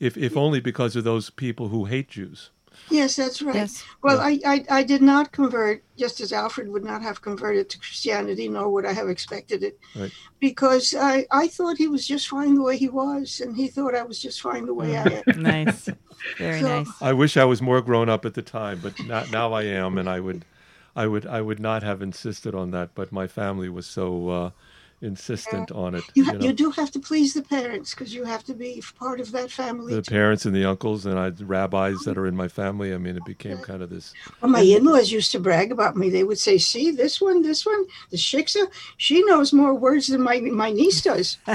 [0.00, 2.50] If if only because of those people who hate Jews.
[2.90, 3.56] Yes, that's right.
[3.56, 3.82] Yes.
[4.04, 7.78] Well, I, I, I did not convert, just as Alfred would not have converted to
[7.78, 10.12] Christianity, nor would I have expected it, Right.
[10.38, 13.96] because I, I thought he was just fine the way he was, and he thought
[13.96, 15.42] I was just fine the way I am.
[15.42, 15.88] Nice.
[16.38, 16.88] Very So- nice.
[17.02, 19.98] I wish I was more grown up at the time, but not, now I am,
[19.98, 20.44] and I would,
[20.94, 22.94] I would, I would not have insisted on that.
[22.94, 24.50] But my family was so uh,
[25.00, 26.04] insistent on it.
[26.14, 28.82] You, You know, you do have to please the parents because you have to be
[28.98, 29.94] part of that family.
[29.94, 30.10] the too.
[30.10, 32.92] parents and the uncles and I, the rabbis that are in my family.
[32.92, 34.12] I mean, it became kind of this.
[34.40, 36.10] Well, my in-laws used to brag about me.
[36.10, 38.70] They would say, "See this one, this one, the shiksa.
[38.96, 41.38] She knows more words than my my niece does."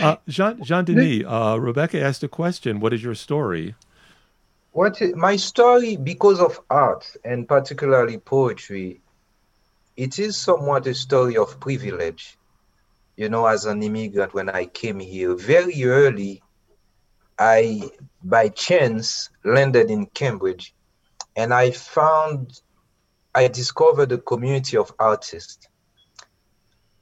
[0.00, 2.80] Uh, Jean Jean Dany, uh, Rebecca asked a question.
[2.80, 3.74] What is your story?
[4.72, 9.01] What my story, because of art and particularly poetry,
[9.96, 12.38] it is somewhat a story of privilege.
[13.16, 16.42] You know, as an immigrant, when I came here very early,
[17.38, 17.90] I
[18.24, 20.74] by chance landed in Cambridge,
[21.36, 22.60] and I found,
[23.34, 25.68] I discovered a community of artists.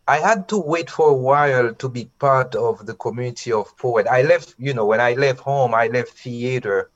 [0.09, 4.09] I had to wait for a while to be part of the community of poets.
[4.11, 6.91] I left, you know, when I left home, I left theater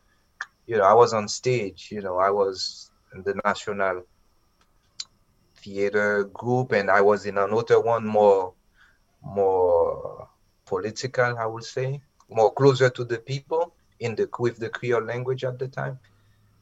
[0.66, 4.02] you know, I was on stage, you know, I was in the National
[5.64, 8.54] Theater group and I was in another one more
[9.22, 10.28] more
[10.66, 13.74] political, I would say, more closer to the people.
[14.00, 15.98] in the with the Creole language at the time.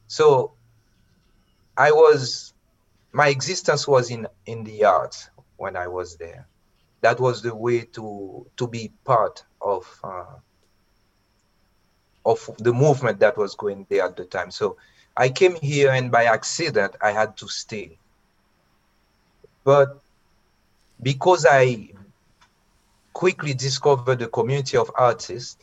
[0.07, 0.53] So
[1.77, 2.53] I was
[3.13, 6.47] my existence was in in the arts when I was there.
[7.01, 10.37] That was the way to to be part of uh,
[12.25, 14.51] of the movement that was going there at the time.
[14.51, 14.77] So
[15.17, 17.99] I came here and by accident I had to stay.
[19.63, 19.99] But
[21.01, 21.89] because I
[23.13, 25.57] quickly discovered the community of artists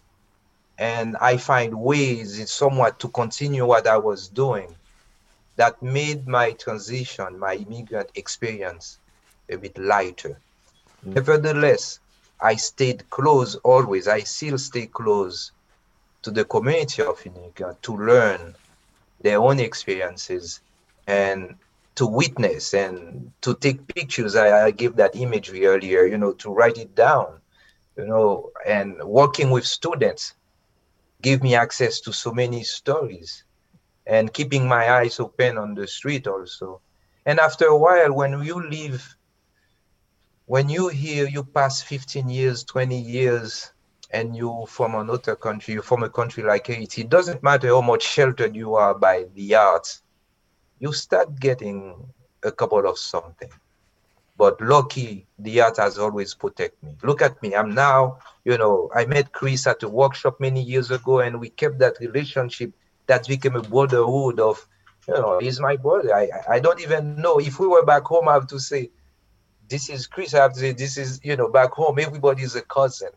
[0.79, 4.75] and I find ways in somewhat to continue what I was doing
[5.57, 8.99] that made my transition, my immigrant experience
[9.51, 10.41] a bit lighter.
[11.07, 11.15] Mm.
[11.15, 11.99] Nevertheless,
[12.41, 14.09] I stayed close always.
[14.09, 15.53] I still stay close
[16.23, 18.55] to the community of immigrants to learn
[19.21, 20.61] their own experiences
[21.07, 21.57] and
[22.01, 24.35] to witness and to take pictures.
[24.35, 27.43] I, I gave that imagery earlier, you know, to write it down,
[27.95, 30.33] you know, and working with students
[31.21, 33.45] gave me access to so many stories
[34.07, 36.81] and keeping my eyes open on the street also.
[37.27, 39.15] And after a while, when you live,
[40.47, 43.73] when you hear you pass 15 years, 20 years,
[44.11, 47.83] and you from another country, you from a country like Haiti, it doesn't matter how
[47.83, 50.01] much sheltered you are by the arts,
[50.81, 51.95] you start getting
[52.45, 53.51] a couple of something.
[54.37, 56.97] But lucky, the art has always protected me.
[57.03, 57.55] Look at me.
[57.55, 61.51] I'm now, you know, I met Chris at a workshop many years ago, and we
[61.51, 62.73] kept that relationship
[63.07, 64.67] that became a brotherhood of,
[65.07, 66.15] you know, he's my brother.
[66.15, 67.39] I, I don't even know.
[67.39, 68.91] If we were back home, I have to say,
[69.69, 70.35] this is Chris.
[70.35, 73.11] I have to say, this is, you know, back home, everybody is a cousin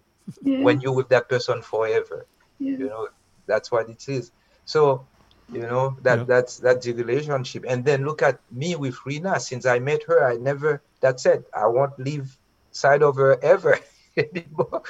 [0.44, 0.62] Yeah.
[0.62, 2.26] when you're with that person forever.
[2.60, 2.78] yeah.
[2.78, 3.08] You know,
[3.48, 4.32] that's what it is.
[4.66, 5.06] So,
[5.54, 6.28] you know, that Yeah.
[6.28, 7.64] that's that's the relationship.
[7.68, 9.40] And then look at me with Rina.
[9.40, 11.46] Since I met her, I never that's it.
[11.54, 12.38] I won't leave
[12.72, 13.78] side of her ever
[14.18, 14.84] anymore.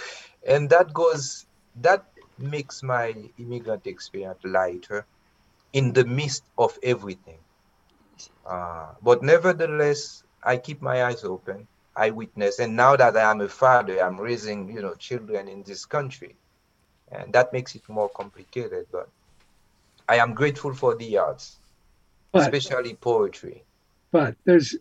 [0.47, 1.45] And that goes
[1.75, 2.05] that
[2.37, 5.07] makes my immigrant experience lighter
[5.73, 7.43] in the midst of everything.
[8.45, 11.67] Uh, but nevertheless, I keep my eyes open.
[11.95, 15.63] I witness, and now that I am a father, I'm raising, you know, children in
[15.63, 16.37] this country,
[17.09, 18.87] and that makes it more complicated.
[18.91, 19.09] But
[20.09, 21.57] I am grateful for the arts,
[22.31, 23.63] But especially poetry.
[24.11, 24.75] but there's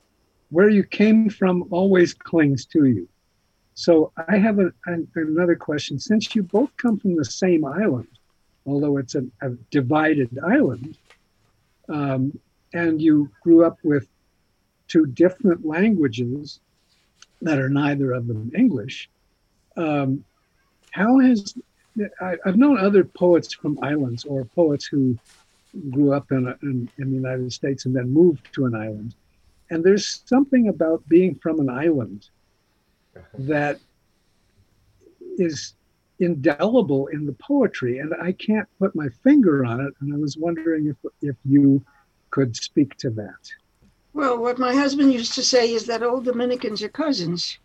[0.50, 3.08] where you came from always clings to you.
[3.74, 5.98] So I have a, an- another question.
[5.98, 8.08] Since you both come from the same island,
[8.66, 10.98] although it's a, a divided island,
[11.88, 12.38] um,
[12.74, 14.06] and you grew up with
[14.88, 16.60] two different languages
[17.40, 19.08] that are neither of them English,
[19.78, 20.22] um,
[20.90, 21.54] how has
[22.20, 25.18] I, I've known other poets from islands or poets who
[25.90, 29.14] grew up in, a, in in the United States and then moved to an island,
[29.70, 32.28] and there's something about being from an island
[33.34, 33.78] that
[35.38, 35.74] is
[36.18, 39.92] indelible in the poetry, and I can't put my finger on it.
[40.00, 41.84] And I was wondering if if you
[42.30, 43.50] could speak to that.
[44.14, 47.58] Well, what my husband used to say is that all Dominicans are cousins.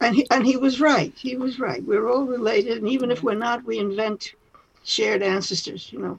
[0.00, 1.12] And he, and he was right.
[1.16, 1.84] He was right.
[1.84, 2.78] We're all related.
[2.78, 4.34] And even if we're not, we invent
[4.82, 6.18] shared ancestors, you know.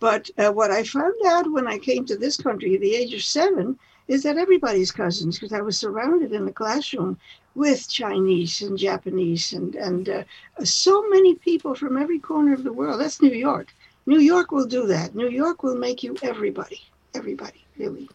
[0.00, 3.14] But uh, what I found out when I came to this country at the age
[3.14, 3.78] of seven
[4.08, 7.18] is that everybody's cousins because I was surrounded in the classroom
[7.54, 10.24] with Chinese and Japanese and, and uh,
[10.64, 13.00] so many people from every corner of the world.
[13.00, 13.68] That's New York.
[14.06, 15.14] New York will do that.
[15.14, 16.80] New York will make you everybody.
[17.14, 18.08] Everybody, really.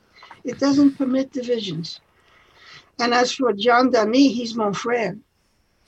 [0.44, 2.00] It doesn't permit divisions.
[3.02, 5.20] And as for Jean Dany, he's mon frère.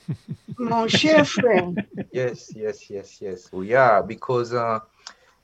[0.57, 1.75] mon cher frère.
[2.11, 3.51] Yes, yes, yes, yes.
[3.51, 4.79] We are because uh,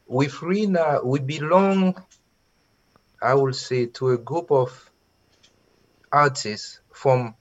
[0.07, 1.95] with Rina, we belong,
[3.21, 4.91] I will say, to a group of
[6.11, 7.35] artists from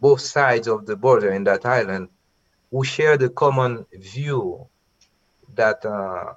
[0.00, 2.08] both sides of the border in that island
[2.70, 4.68] who share the common view
[5.54, 6.34] that uh,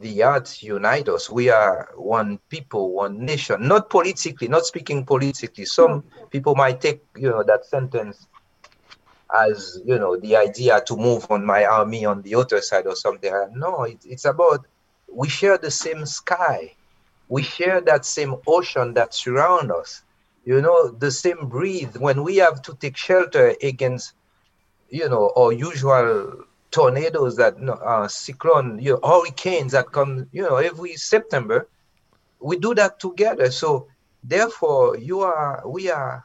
[0.00, 1.28] the arts unite us.
[1.30, 5.66] We are one people, one nation, not politically, not speaking politically.
[5.66, 8.26] Some people might take, you know, that sentence
[9.34, 12.96] as you know the idea to move on my army on the other side or
[12.96, 13.32] something.
[13.54, 14.66] No it, it's about
[15.12, 16.74] we share the same sky.
[17.28, 20.02] We share that same ocean that surround us.
[20.44, 24.14] You know the same breathe when we have to take shelter against
[24.88, 27.54] you know our usual tornadoes that
[27.84, 31.68] uh, cyclone you know, hurricanes that come you know every september
[32.40, 33.50] we do that together.
[33.50, 33.88] So
[34.24, 36.24] therefore you are we are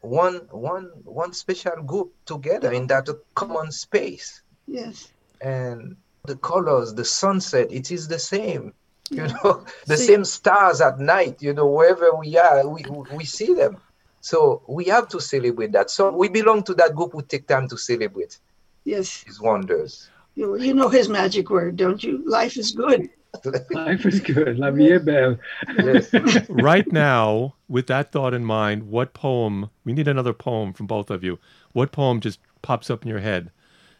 [0.00, 4.42] one one one special group together in that common space.
[4.66, 5.12] Yes.
[5.40, 8.72] and the colors the sunset it is the same
[9.10, 13.24] you know the See- same stars at night you know wherever we are we we
[13.24, 13.76] see them.
[14.20, 15.90] So we have to celebrate that.
[15.90, 18.38] So we belong to that group who take time to celebrate
[18.84, 19.24] Yes.
[19.24, 22.22] these wonders You, you know his magic word, don't you?
[22.28, 23.08] Life is good.
[23.70, 24.58] Life is good.
[24.58, 25.38] La vie est belle.
[25.78, 26.12] Yes.
[26.48, 29.70] right now, with that thought in mind, what poem?
[29.84, 31.38] We need another poem from both of you.
[31.72, 33.50] What poem just pops up in your head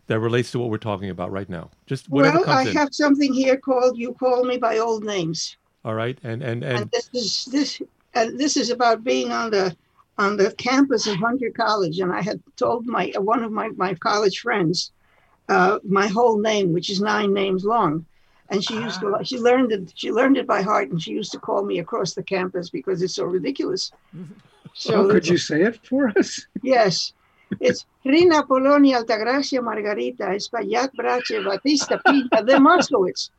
[0.07, 1.70] that relates to what we're talking about right now?
[1.87, 2.76] Just whatever well, I comes in.
[2.76, 6.78] have something here called "You Call Me by Old Names," All right, and and and,
[6.78, 7.82] and this is this
[8.14, 9.76] and this is about being on the
[10.18, 11.98] on the campus of Hunter College.
[12.00, 14.92] And I had told my one of my my college friends
[15.48, 18.06] uh, my whole name, which is nine names long.
[18.50, 21.32] And she used to she learned it she learned it by heart, and she used
[21.32, 23.92] to call me across the campus because it's so ridiculous.
[24.76, 26.46] So could you say it for us?
[26.64, 27.12] Yes.
[27.60, 33.30] It's Rina Polonia Altagracia Margarita Espaillat Brache Batista Pinta de Moskowitz.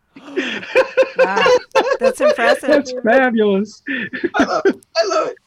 [1.17, 1.43] Wow.
[1.99, 2.69] That's impressive.
[2.69, 3.81] That's fabulous.
[4.35, 4.85] I love it.
[4.95, 5.37] I love it.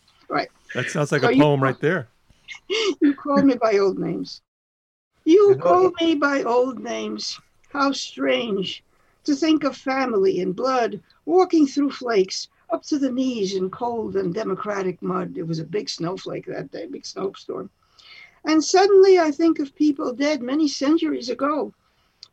[0.75, 2.09] That sounds like So a you- poem right there.
[3.01, 4.41] You call me by old names.
[5.25, 7.39] You You call me by old names.
[7.71, 8.83] How strange
[9.25, 14.17] to think of family and blood walking through flakes up to the knees in cold
[14.17, 15.37] and democratic mud.
[15.37, 17.71] It was a big snowflake that day, big snowstorm.
[18.45, 21.73] And suddenly I think of people dead many centuries ago,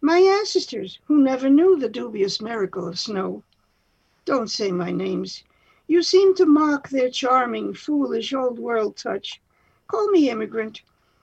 [0.01, 3.43] my ancestors who never knew the dubious miracle of snow.
[4.25, 5.43] Don't say my names.
[5.87, 9.39] You seem to mock their charming, foolish old world touch.
[9.87, 10.81] Call me immigrant,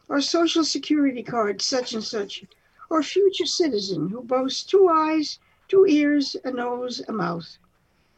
[0.09, 2.45] or social security card such and such,
[2.89, 7.59] or future citizen who boasts two eyes, two ears, a nose, a mouth.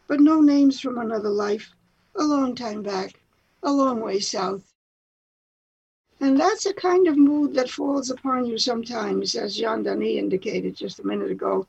[0.07, 1.75] But no names from another life,
[2.15, 3.23] a long time back,
[3.63, 4.75] a long way south.
[6.21, 10.77] And that's a kind of mood that falls upon you sometimes, as Jean Dany indicated
[10.77, 11.67] just a minute ago.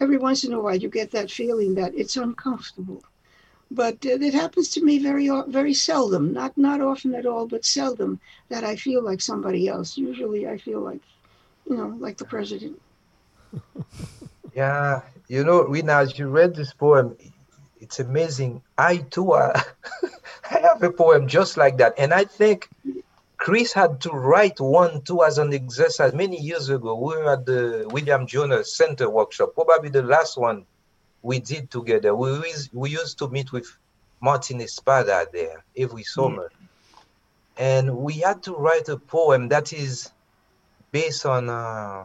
[0.00, 3.02] Every once in a while, you get that feeling that it's uncomfortable.
[3.74, 6.32] But uh, it happens to me very, very seldom.
[6.32, 9.98] Not, not often at all, but seldom that I feel like somebody else.
[9.98, 11.00] Usually, I feel like,
[11.68, 12.80] you know, like the president.
[14.54, 17.16] Yeah, you know, Rina, as you read this poem,
[17.80, 18.62] it's amazing.
[18.78, 19.60] I too, uh,
[20.50, 22.68] I have a poem just like that, and I think
[23.36, 26.94] Chris had to write one too as an exercise many years ago.
[26.94, 30.66] We were at the William Joiner Center workshop, probably the last one
[31.24, 32.14] we did together.
[32.14, 33.66] We used, we used to meet with
[34.20, 36.50] Martin Espada there every summer,
[37.56, 40.12] and we had to write a poem that is
[40.92, 41.50] based on.
[41.50, 42.04] Uh,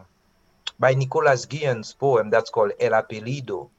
[0.80, 3.70] by Nicolas Guillen's poem that's called El Apellido.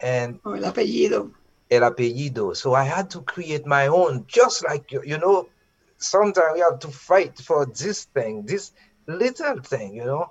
[0.00, 1.32] And Or el apellido.
[1.70, 2.54] El Apellido.
[2.54, 5.48] So I had to create my own, just like you, you know,
[5.96, 8.72] sometimes we have to fight for this thing, this
[9.06, 10.30] little thing, you know.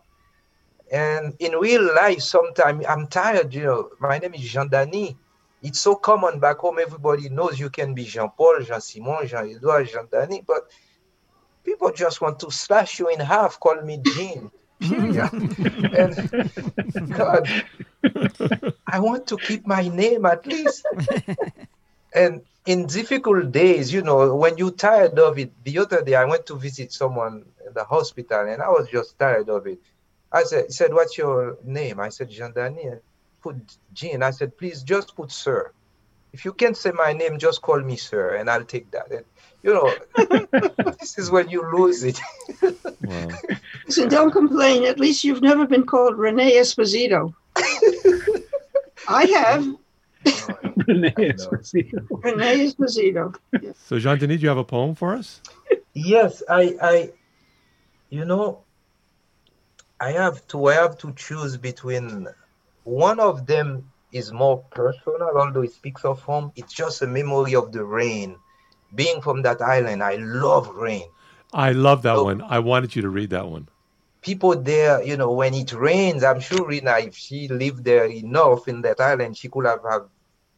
[0.91, 3.89] And in real life, sometimes I'm tired, you know.
[3.99, 5.17] My name is Jean Dany.
[5.61, 9.55] It's so common back home, everybody knows you can be Jean Paul, Jean Simon, Jean
[9.55, 10.61] Edouard, Jean Dany, but
[11.65, 14.51] people just want to slash you in half, call me Jean.
[14.79, 16.15] And
[17.11, 17.49] God,
[18.87, 20.85] I want to keep my name at least.
[22.13, 26.25] and in difficult days, you know, when you're tired of it, the other day I
[26.25, 29.79] went to visit someone in the hospital and I was just tired of it.
[30.37, 31.99] I said, he said, What's your name?
[31.99, 32.99] I said, Jean Daniel.
[33.41, 33.55] Put
[33.93, 34.23] Jean.
[34.23, 35.71] I said, Please just put sir.
[36.33, 39.11] If you can't say my name, just call me sir and I'll take that.
[39.11, 39.25] And,
[39.63, 39.89] you know,
[40.99, 42.19] this is when you lose it.
[43.01, 43.29] Wow.
[43.89, 44.83] So don't complain.
[44.83, 47.33] At least you've never been called Rene Esposito.
[49.07, 49.65] I have
[50.87, 51.33] Renee I know.
[51.33, 51.99] Esposito.
[52.23, 53.35] Rene Esposito.
[53.85, 55.41] So Jean Dany, do you have a poem for us?
[55.93, 57.11] Yes, I, I,
[58.09, 58.63] you know,
[59.99, 62.27] I have to, I have to choose between.
[62.83, 66.51] One of them is more personal, although it speaks of home.
[66.55, 68.37] It's just a memory of the rain.
[68.95, 71.07] Being from that island, I love rain.
[71.53, 72.23] I love that Oh.
[72.23, 72.41] one.
[72.41, 73.67] I wanted you to read that one.
[74.21, 78.67] People there, you know, when it rains, I'm sure Rina, if she lived there enough
[78.67, 80.07] in that island, she could have have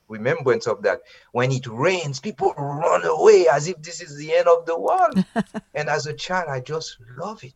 [0.08, 1.02] remembrance of that.
[1.32, 5.20] When it rains, people run away as if this is the end of the world.
[5.74, 7.54] and as a child, I just love it.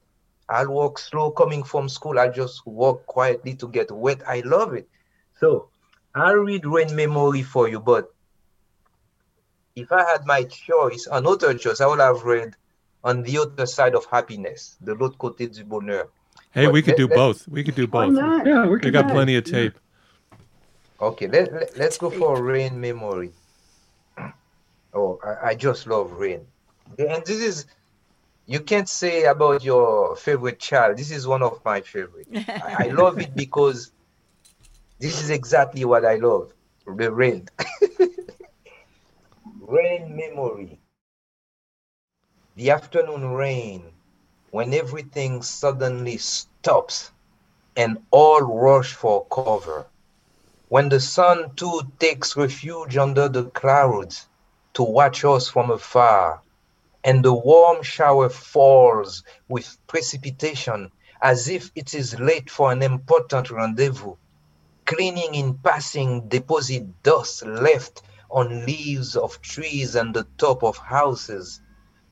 [0.53, 2.19] I'll walk slow coming from school.
[2.19, 4.21] I'll just walk quietly to get wet.
[4.27, 4.87] I love it.
[5.39, 5.69] So
[6.13, 8.13] I'll read Rain Memory for you, but
[9.75, 12.53] if I had my choice, another choice, I would have read
[13.03, 16.07] On the Other Side of Happiness, The l'autre côté du bonheur.
[16.51, 17.47] Hey, But we could let- do let- both.
[17.47, 18.13] We could do Why both.
[18.13, 18.45] not?
[18.45, 19.73] Yeah, we We got plenty of tape.
[21.01, 23.31] Okay, let, let, let's go for rain memory.
[24.93, 26.45] Oh, I, I just love rain.
[26.99, 27.65] And this is,
[28.45, 30.97] you can't say about your favorite child.
[30.97, 32.27] This is one of my favorite.
[32.59, 33.91] I, I love it because
[34.99, 36.53] this is exactly what I love
[36.85, 37.47] the rain.
[39.61, 40.79] rain memory.
[42.55, 43.93] The afternoon rain,
[44.51, 47.11] when everything suddenly stops
[47.75, 49.85] and all rush for cover.
[50.67, 54.27] When the sun too takes refuge under the clouds
[54.73, 56.41] to watch us from afar,
[57.03, 60.91] and the warm shower falls with precipitation
[61.21, 64.15] as if it is late for an important rendezvous,
[64.85, 71.61] cleaning in passing deposit dust left on leaves of trees and the top of houses,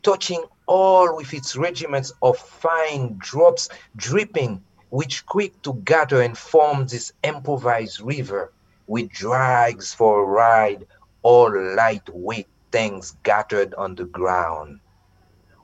[0.03, 6.85] touching all with its regiments of fine drops dripping, which quick to gather and form
[6.87, 8.51] this improvised river,
[8.85, 10.85] which drags for a ride
[11.23, 14.79] all lightweight things gathered on the ground.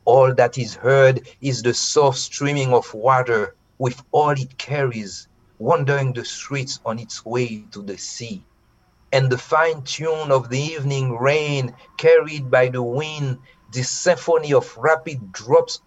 [0.05, 5.27] All that is heard is the soft streaming of water with all it carries,
[5.59, 8.43] wandering the streets on its way to the sea.
[9.11, 13.39] And the fine tune of the evening rain carried by the wind,
[13.71, 15.81] this symphony of rapid drops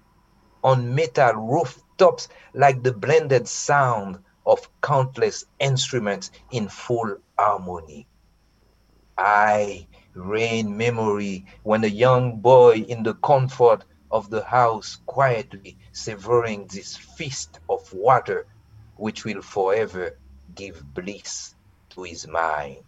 [0.63, 8.07] on metal rooftops like the blended sound of countless instruments in full harmony.
[9.17, 16.67] I rain memory when a young boy in the comfort of the house quietly savoring
[16.73, 18.47] this feast of water
[18.97, 20.17] which will forever
[20.55, 21.55] give bliss
[21.91, 22.79] to his mind.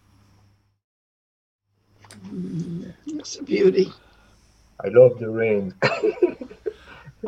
[3.06, 3.92] It's a beauty.
[4.84, 5.74] I love the rain.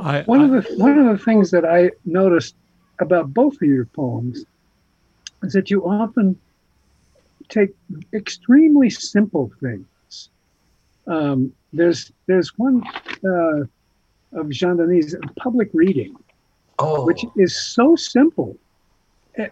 [0.01, 2.55] I, One I- of the one of the things that I noticed
[3.01, 4.45] about both of your poems
[5.43, 6.37] is that you often
[7.49, 7.71] take
[8.13, 10.31] extremely simple things.
[11.07, 12.83] Um, there's there's one
[13.25, 13.61] uh,
[14.41, 15.03] of Jean Dany,
[15.37, 16.17] public reading,
[16.79, 18.57] oh, which is so simple.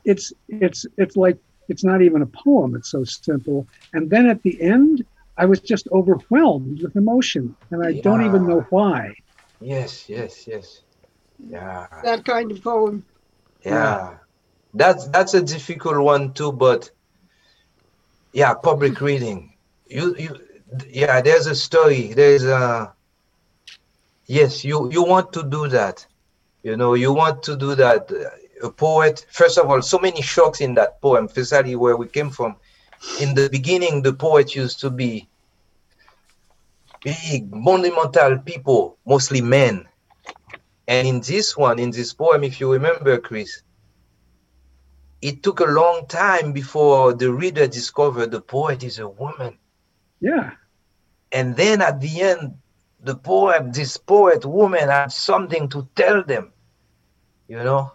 [0.05, 1.39] It's it's it's like
[1.69, 2.75] it's not even a poem.
[2.77, 3.67] It's so simple.
[3.93, 5.05] And then at the end,
[5.37, 9.15] I was just overwhelmed with emotion, and I don't even know why.
[9.61, 10.81] yes, yes, yes.
[11.45, 13.05] Yeah, That kind of poem.
[13.65, 14.17] yeah.
[14.75, 16.91] That's that's a difficult one too, but
[18.33, 19.05] yeah, public hmm.
[19.05, 19.53] reading.
[19.87, 20.39] You you
[20.89, 22.13] yeah, there's a story.
[22.15, 22.95] There's a
[24.27, 26.07] yes, you you want to do that.
[26.63, 28.11] You know, you want to do that.
[28.63, 32.31] A poet, first of all, so many shocks in that poem, especially where we came
[32.31, 32.55] from.
[33.21, 35.29] In the beginning, the poet used to be
[37.03, 39.89] big, monumental people, mostly men.
[40.87, 43.63] And in this one, in this poem, if you remember, Chris,
[45.23, 49.57] it took a long time before the reader discovered the poet is a woman.
[50.21, 50.51] Yeah.
[51.31, 52.55] And then at the end,
[53.01, 56.53] the poem, this poet woman had something to tell them.
[57.49, 57.93] You know?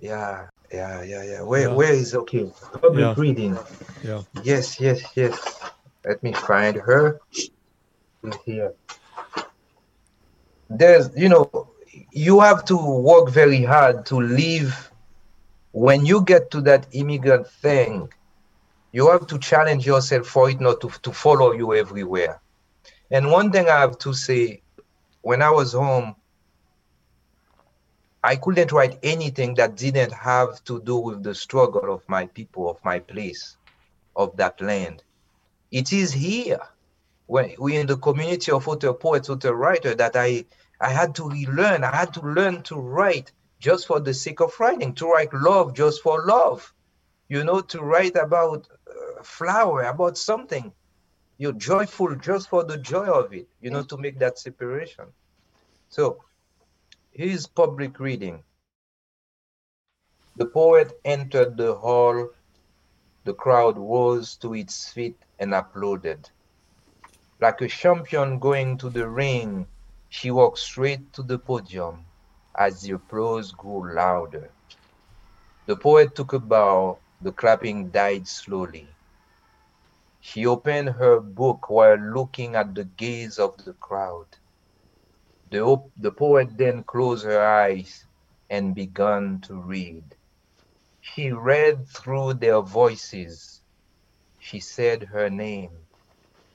[0.00, 1.42] Yeah, yeah, yeah, yeah.
[1.42, 1.74] Where Yeah.
[1.74, 2.52] where is okay?
[2.80, 3.14] Public Yeah.
[3.16, 3.58] reading.
[4.02, 4.22] yeah.
[4.42, 5.34] Yes, yes, yes.
[6.04, 7.20] Let me find her.
[7.30, 7.50] She's
[8.44, 8.74] here.
[10.68, 11.68] There's, you know,
[12.12, 14.90] you have to work very hard to live.
[15.74, 18.08] When you get to that immigrant thing,
[18.92, 22.40] you have to challenge yourself for it not to, to follow you everywhere.
[23.10, 24.62] And one thing I have to say,
[25.22, 26.14] when I was home,
[28.22, 32.70] I couldn't write anything that didn't have to do with the struggle of my people,
[32.70, 33.56] of my place,
[34.14, 35.02] of that land.
[35.72, 36.60] It is here,
[37.26, 40.44] when we in the community of author poets, author writer, that I
[40.80, 41.82] I had to relearn.
[41.82, 43.32] I had to learn to write
[43.64, 46.74] just for the sake of writing, to write love just for love,
[47.30, 50.70] you know, to write about uh, flower, about something.
[51.38, 55.06] You're joyful just for the joy of it, you know, to make that separation.
[55.88, 56.22] So
[57.12, 58.42] here's public reading.
[60.36, 62.28] The poet entered the hall.
[63.24, 66.28] The crowd rose to its feet and applauded.
[67.40, 69.66] Like a champion going to the ring,
[70.10, 72.03] she walked straight to the podium
[72.56, 74.50] as the applause grew louder.
[75.66, 78.88] The poet took a bow, the clapping died slowly.
[80.20, 84.26] She opened her book while looking at the gaze of the crowd.
[85.50, 88.06] The, op- the poet then closed her eyes
[88.50, 90.04] and began to read.
[91.00, 93.60] She read through their voices.
[94.38, 95.70] She said her name.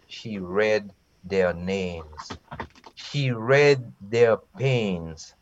[0.08, 0.92] She read
[1.24, 2.32] their names.
[2.96, 5.34] She read their pains.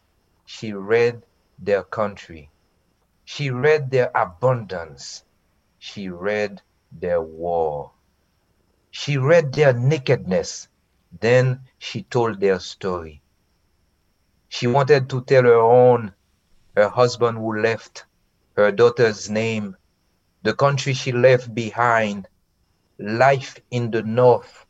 [0.49, 1.23] She read
[1.59, 2.49] their country.
[3.25, 5.25] She read their abundance.
[5.77, 7.91] She read their war.
[8.89, 10.69] She read their nakedness.
[11.19, 13.21] Then she told their story.
[14.47, 16.13] She wanted to tell her own,
[16.77, 18.05] her husband who left,
[18.55, 19.75] her daughter's name,
[20.43, 22.29] the country she left behind,
[22.97, 24.65] life in the north,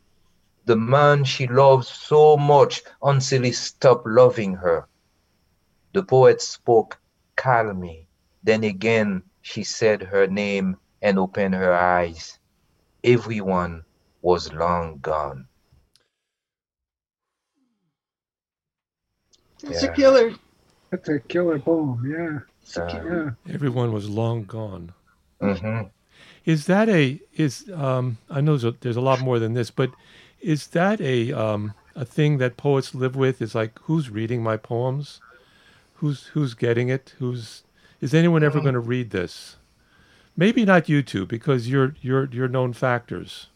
[0.66, 4.88] the man she loves so much until he stopped loving her.
[5.98, 7.00] The poet spoke
[7.36, 8.08] calmly,
[8.44, 12.38] Then again, she said her name and opened her eyes.
[13.04, 13.84] Everyone
[14.22, 15.48] was long gone.
[19.64, 19.90] That's Yeah.
[19.90, 20.34] a killer.
[20.92, 22.06] That's a killer poem.
[22.06, 22.40] Yeah.
[22.62, 24.94] It's Uh, Everyone was long gone.
[25.42, 25.82] hmm
[26.46, 29.72] Is that a is um I know there's a, there's a lot more than this,
[29.72, 29.90] but
[30.42, 33.42] is that a um a thing that poets live with?
[33.42, 35.22] Is like who's reading my poems?
[35.98, 37.14] Who's who's getting it?
[37.20, 37.64] Who's
[38.02, 39.58] is anyone ever going to read this?
[40.36, 43.48] Maybe not you two because you're you're you're known factors.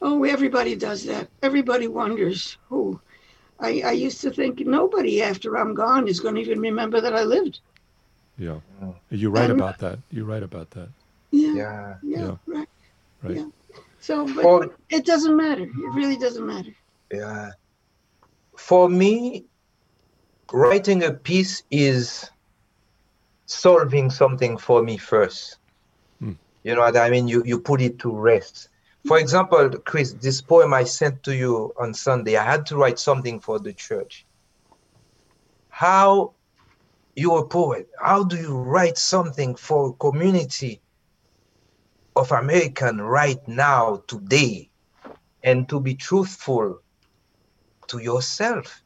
[0.00, 1.28] Oh, everybody does that.
[1.42, 3.00] Everybody wonders who.
[3.58, 7.14] I, I used to think nobody after I'm gone is going to even remember that
[7.16, 7.60] I lived.
[8.36, 8.60] Yeah.
[9.08, 9.98] You're right Um, about that.
[10.10, 10.90] You're right about that.
[11.30, 11.54] Yeah.
[11.54, 11.94] Yeah.
[12.02, 12.18] Yeah.
[12.18, 12.36] Yeah.
[12.46, 12.68] Right.
[13.22, 13.36] Right.
[13.36, 13.46] Yeah.
[13.98, 15.62] So, but, For- but it doesn't matter.
[15.62, 16.74] It really doesn't matter.
[17.10, 17.50] Yeah.
[18.58, 19.46] For me,
[20.52, 22.30] writing a piece is
[23.46, 25.58] solving something for me first.
[26.20, 26.32] Hmm.
[26.62, 27.28] You know what I mean?
[27.28, 28.68] You you put it to rest.
[29.06, 32.98] For example, Chris, this poem I sent to you on Sunday, I had to write
[32.98, 34.26] something for the church.
[35.68, 36.32] How
[37.14, 40.80] you're a poet, how do you write something for a community
[42.16, 44.70] of American right now, today,
[45.44, 46.80] and to be truthful
[47.86, 48.82] to yourself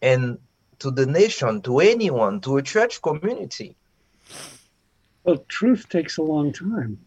[0.00, 0.38] and
[0.80, 3.76] to the nation, to anyone, to a church community.
[5.24, 6.98] Well, truth takes a long time.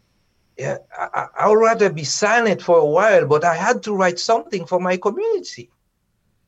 [0.58, 4.20] Yeah, I, I- I'd rather be silent for a while, but I had to write
[4.20, 5.72] something for my community.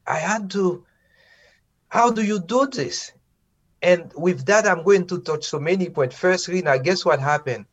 [0.07, 0.85] I had to.
[1.89, 3.11] How do you do this?
[3.81, 6.15] And with that, I'm going to touch so many points.
[6.15, 7.65] First, Rina, guess what happened?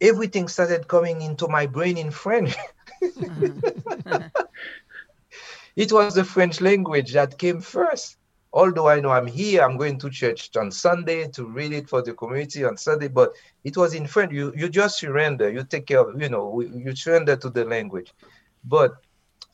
[0.00, 2.54] Everything started coming into my brain in French.
[3.02, 4.22] Mm-hmm.
[5.76, 8.17] it was the French language that came first.
[8.52, 12.02] Although I know I'm here, I'm going to church on Sunday to read it for
[12.02, 13.32] the community on Sunday, but
[13.62, 14.32] it was in French.
[14.32, 15.50] You you just surrender.
[15.50, 18.12] You take care of, you know, you surrender to the language.
[18.64, 18.96] But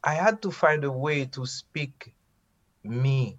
[0.04, 2.14] I had to find a way to speak
[2.84, 3.36] me,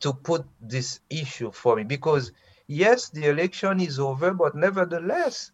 [0.00, 2.32] to put this issue for me, because
[2.66, 5.50] yes, the election is over, but nevertheless,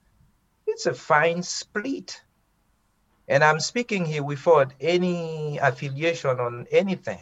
[0.67, 2.21] it's a fine split.
[3.29, 7.21] And I'm speaking here without any affiliation on anything.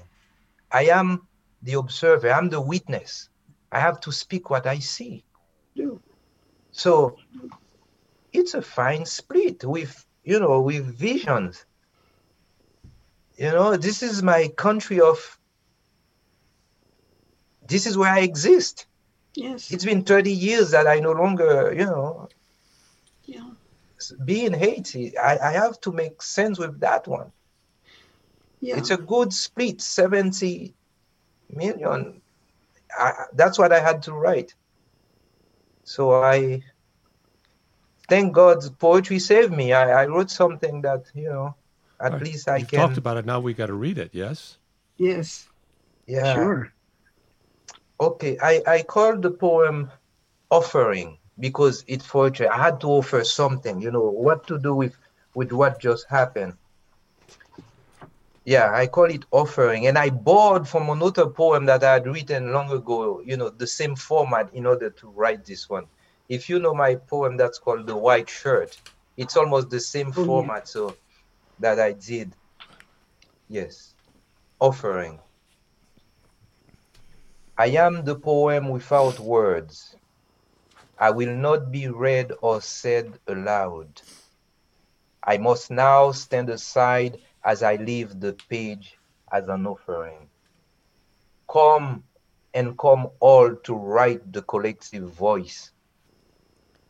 [0.73, 1.28] I am
[1.63, 3.29] the observer, I'm the witness.
[3.71, 5.25] I have to speak what I see.
[6.73, 7.17] So
[8.33, 11.65] it's a fine split with, you know, with visions.
[13.37, 15.39] You know, this is my country of,
[17.67, 18.87] this is where I exist.
[19.35, 19.71] Yes.
[19.73, 22.29] It's been 30 years that I no longer, you know,
[23.25, 23.51] yeah.
[24.25, 25.17] be in Haiti.
[25.17, 27.31] I, I have to make sense with that one.
[28.61, 28.77] Yeah.
[28.77, 30.75] It's a good split, 70
[31.51, 32.23] million.
[32.99, 34.55] I, that's what I had to write.
[35.85, 36.63] So I
[38.09, 39.73] thank God poetry saved me.
[39.73, 41.55] I, I wrote something that, you know,
[42.01, 42.23] at Right.
[42.23, 42.81] least I You've can.
[42.81, 43.27] talked about it.
[43.27, 44.11] Now we got to read it.
[44.15, 44.59] Yes.
[44.99, 45.49] yes.
[46.07, 46.35] yeah.
[46.35, 46.73] Sure.
[48.01, 48.39] Okay.
[48.43, 49.91] I, I called the poem
[50.51, 52.49] Offering because it's poetry.
[52.49, 54.97] I had to offer something, you know, what to do with,
[55.35, 56.55] with what just happened.
[58.49, 59.89] Yeah, I call it offering.
[59.89, 63.67] And I borrowed from another poem that I had written long ago, you know, the
[63.67, 65.85] same format in order to write this one.
[66.31, 68.81] If you know my poem that's called The White Shirt,
[69.19, 70.27] it's almost the same oh, yeah.
[70.27, 70.97] format so
[71.59, 72.33] that I did.
[73.51, 73.95] Yes.
[74.61, 75.19] Offering.
[77.59, 79.95] I am the poem without words.
[80.99, 84.01] I will not be read or said aloud.
[85.23, 87.19] I must now stand aside
[87.49, 88.99] as I leave the page
[89.33, 90.29] as an offering.
[91.51, 92.05] Come
[92.53, 95.71] and come all to write the collective voice.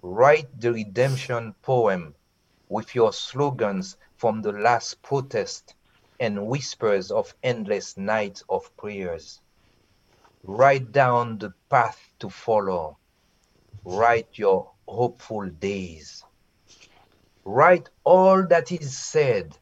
[0.03, 2.13] Write the redemption poem
[2.69, 5.75] with your slogans from the last protest
[6.19, 9.41] and whispers of endless nights of prayers.
[10.43, 12.99] Write down the path to follow.
[13.85, 16.25] Write your hopeful days.
[17.45, 19.57] Write all that is said,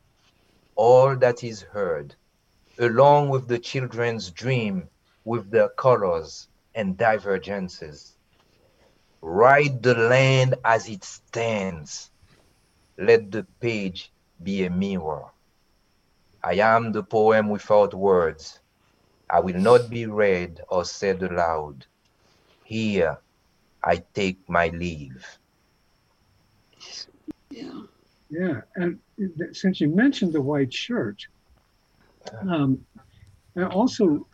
[0.76, 2.14] all that is heard,
[2.78, 4.88] along with the children's dream
[5.24, 8.16] with their colors and divergences.
[9.22, 12.10] Write the land as it stands.
[12.98, 14.12] Let the page
[14.42, 15.24] be a mirror.
[16.44, 18.60] I am the poem without words.
[19.28, 21.86] I will not be read or said aloud.
[22.64, 23.18] Here
[23.82, 25.26] I take my leave.
[27.50, 27.82] Yeah.
[28.30, 31.22] Yeah, and th- since you mentioned the white shirt,
[32.48, 32.84] um,
[33.54, 34.26] and also,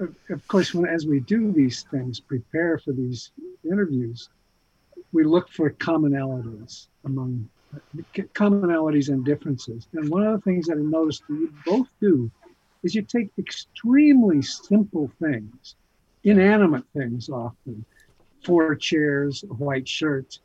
[0.00, 3.32] of, of course, when as we do these things, prepare for these
[3.64, 4.30] interviews,
[5.12, 7.48] we look for commonalities among
[8.34, 9.88] commonalities and differences.
[9.92, 12.30] And one of the things that I noticed that you both do
[12.82, 15.76] is you take extremely simple things,
[16.24, 17.84] inanimate things often,
[18.44, 20.38] four chairs, a white shirt,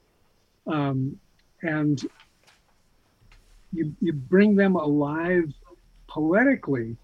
[0.68, 1.18] um,
[1.62, 2.02] and
[3.74, 5.46] you you bring them alive
[6.10, 6.96] poetically,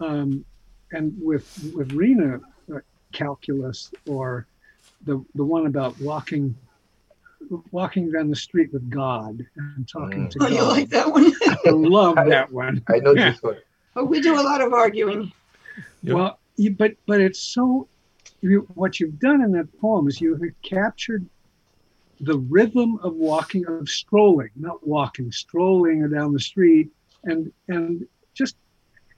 [0.00, 0.44] um,
[0.92, 2.40] and with with Rina
[2.74, 2.78] uh,
[3.12, 4.46] calculus or
[5.04, 6.54] the the one about walking
[7.72, 10.30] walking down the street with God and talking Mm.
[10.30, 10.52] to Oh, God.
[10.52, 11.32] you like that one?
[11.66, 12.82] I love that one.
[12.88, 13.30] I know Yeah.
[13.30, 13.56] this one.
[13.96, 15.32] oh, we do a lot of arguing.
[16.02, 16.14] Yeah.
[16.14, 17.88] Well, you, but but it's so.
[18.42, 21.28] You, what you've done in that poem is you have captured
[22.20, 26.90] the rhythm of walking, of strolling, not walking, strolling down the street,
[27.24, 28.56] and and just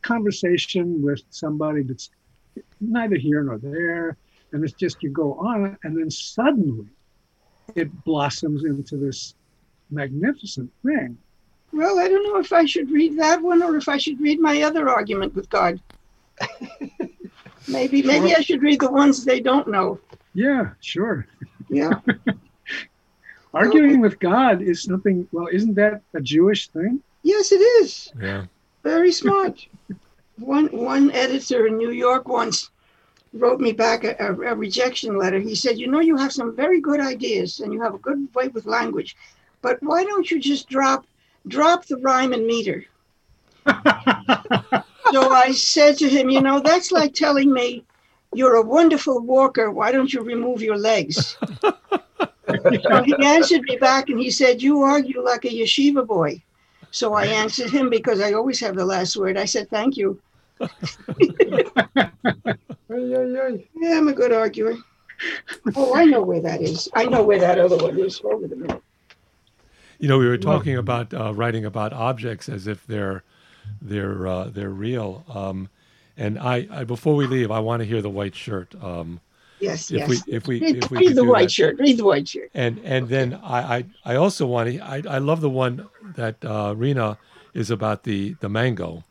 [0.03, 2.11] conversation with somebody that's
[2.80, 4.16] neither here nor there,
[4.53, 6.86] and it's just you go on, and then suddenly
[7.74, 9.34] it blossoms into this
[9.90, 11.16] magnificent thing.
[11.72, 14.40] Well, I don't know if I should read that one or if I should read
[14.40, 15.80] my other argument with God.
[17.68, 19.98] maybe maybe I should read the ones they don't know.
[20.34, 21.26] Yeah, sure.
[21.68, 22.00] Yeah.
[23.55, 25.28] Arguing with God is something.
[25.32, 27.03] Well, isn't that a Jewish thing?
[27.22, 28.11] Yes, it is.
[28.20, 28.46] Yeah.
[28.82, 29.66] Very smart.
[30.38, 32.70] one one editor in New York once
[33.34, 35.38] wrote me back a, a, a rejection letter.
[35.38, 38.28] He said, "You know, you have some very good ideas and you have a good
[38.34, 39.16] way with language,
[39.61, 41.05] but why don't you just drop
[41.46, 42.84] drop the rhyme and meter?"
[45.11, 47.84] So I said to him, "You know, that's like telling me."
[48.34, 49.70] You're a wonderful walker.
[49.70, 51.36] Why don't you remove your legs?
[52.49, 56.43] So he answered me back and he said, You argue like a yeshiva boy.
[56.90, 59.36] So I answered him because I always have the last word.
[59.36, 60.20] I said, Thank you.
[62.95, 64.76] Yeah, I'm a good arguer.
[65.74, 66.88] Oh, I know where that is.
[66.95, 68.18] I know where that other one is.
[68.18, 68.82] Hold it minute.
[69.99, 73.22] You know, we were talking about uh, writing about objects as if they're
[73.80, 75.24] they're uh, they're real.
[75.28, 75.68] Um,
[76.16, 78.74] and I, I, before we leave, I want to hear the white shirt.
[78.82, 79.20] Um,
[79.62, 80.08] Yes, if yes.
[80.08, 81.52] we if we read if we read the white that.
[81.52, 81.78] shirt.
[81.78, 82.50] Read the white shirt.
[82.54, 86.36] And and then I I, I also want to I, I love the one that
[86.44, 87.16] uh, Rina
[87.54, 89.04] is about the the mango.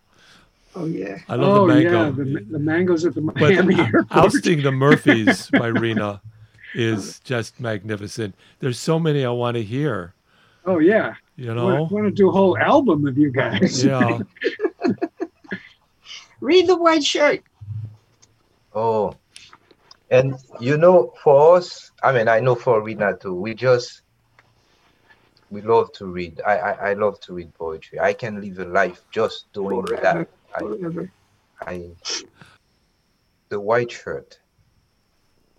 [0.74, 1.18] Oh, yeah.
[1.28, 2.04] I love oh the mango.
[2.06, 4.08] yeah, the, the mangoes at the but Miami the- airport.
[4.12, 6.22] ousting the Murphys by Rina
[6.76, 8.36] is just magnificent.
[8.60, 10.14] There's so many I want to hear.
[10.66, 11.84] Oh yeah, You know, I know.
[11.92, 13.84] want to do a whole album of you guys.
[13.84, 14.20] Yeah.
[16.40, 17.42] Read the white shirt.
[18.74, 19.16] Oh,
[20.12, 23.34] and you know, for us, I mean, I know for Rina too.
[23.34, 24.02] We just
[25.50, 26.42] we love to read.
[26.46, 28.00] I I, I love to read poetry.
[28.00, 30.28] I can live a life just doing that.
[30.54, 30.62] I,
[31.66, 31.92] I
[33.48, 34.38] the white shirt.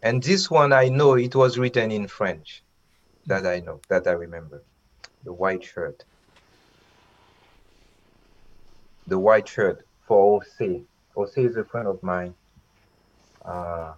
[0.03, 2.63] And this one I know it was written in French.
[3.27, 4.63] That I know, that I remember.
[5.25, 6.05] The white shirt.
[9.07, 10.83] The white shirt for Jose.
[11.15, 12.35] Jose is a friend of mine.
[13.45, 13.95] Uh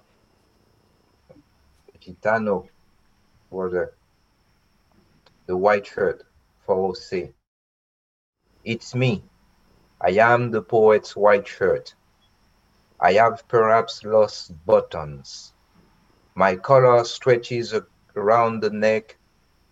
[2.04, 2.68] Gitano
[3.48, 3.88] was a
[5.46, 6.22] the white shirt
[6.66, 7.32] for Jose.
[8.62, 9.24] It's me.
[10.02, 11.94] I am the poet's white shirt.
[13.00, 15.54] I have perhaps lost buttons.
[16.34, 17.74] My collar stretches
[18.14, 19.16] around the neck,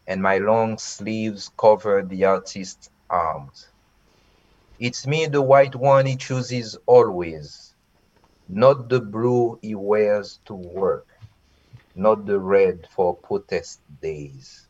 [0.07, 3.69] and my long sleeves cover the artist's arms.
[4.79, 7.75] It's me, the white one he chooses always,
[8.49, 11.07] not the blue he wears to work,
[11.95, 14.67] not the red for protest days.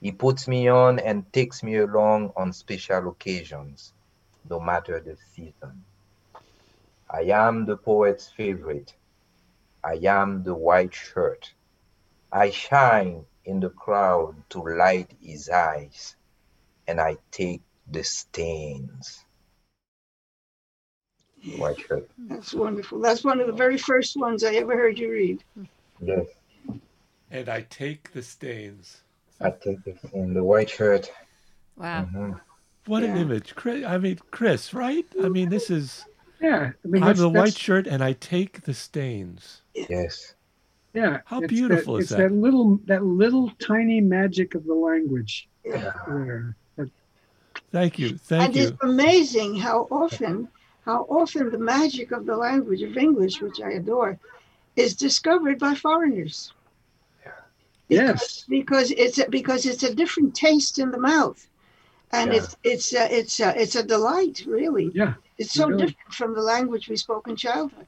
[0.00, 3.92] He puts me on and takes me along on special occasions,
[4.48, 5.84] no matter the season.
[7.08, 8.94] I am the poet's favorite.
[9.84, 11.54] I am the white shirt.
[12.32, 16.16] I shine in the crowd to light his eyes,
[16.88, 19.24] and I take the stains.
[21.56, 22.10] White shirt.
[22.18, 23.00] That's wonderful.
[23.00, 25.44] That's one of the very first ones I ever heard you read.
[26.00, 26.26] Yes,
[27.30, 29.02] And I take the stains.
[29.40, 30.34] I take the stain.
[30.34, 31.10] The white shirt.
[31.76, 32.08] Wow.
[32.12, 32.40] Mhm.
[32.86, 33.84] What an image, Chris.
[33.84, 35.06] I mean, Chris, right?
[35.22, 36.04] I mean, this is.
[36.40, 36.72] yeah.
[36.84, 39.62] I mean, I'm that's, the white shirt, and I take the stains.
[39.74, 40.34] Yes.
[40.92, 41.20] Yeah.
[41.24, 42.28] How it's beautiful that, is it's that?
[42.28, 45.92] that little that little tiny magic of the language Yeah.
[46.06, 46.56] there.
[46.76, 46.90] That-
[47.72, 48.62] Thank you, thank and you.
[48.66, 50.48] And it's amazing how often,
[50.84, 54.18] how often the magic of the language of English, which I adore,
[54.76, 56.52] is discovered by foreigners.
[57.88, 58.44] Yes.
[58.48, 61.46] because it's a, because it's a different taste in the mouth,
[62.12, 62.38] and Yeah.
[62.38, 64.90] it's it's a, it's a, it's a delight, really.
[64.94, 65.14] Yeah.
[65.38, 65.86] It's so really.
[65.86, 67.86] different from the language we spoke in childhood.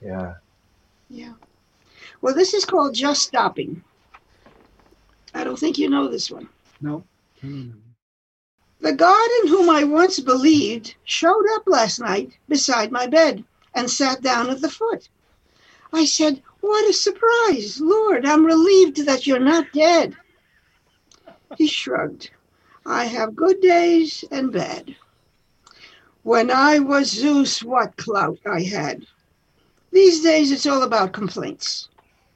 [0.00, 0.34] Yeah.
[1.08, 1.32] Yeah.
[2.20, 3.82] Well, this is called just stopping.
[5.34, 6.48] I don't think you know this one.
[6.80, 7.04] No.
[7.42, 7.72] Mm.
[8.80, 13.44] The God in whom I once believed showed up last night beside my bed
[13.74, 15.08] and sat down at the foot.
[15.94, 17.80] I said, What a surprise!
[17.80, 20.16] Lord, I'm relieved that you're not dead.
[21.56, 22.30] He shrugged.
[22.84, 24.96] I have good days and bad.
[26.24, 29.06] When I was Zeus, what clout I had.
[29.92, 31.88] These days it's all about complaints.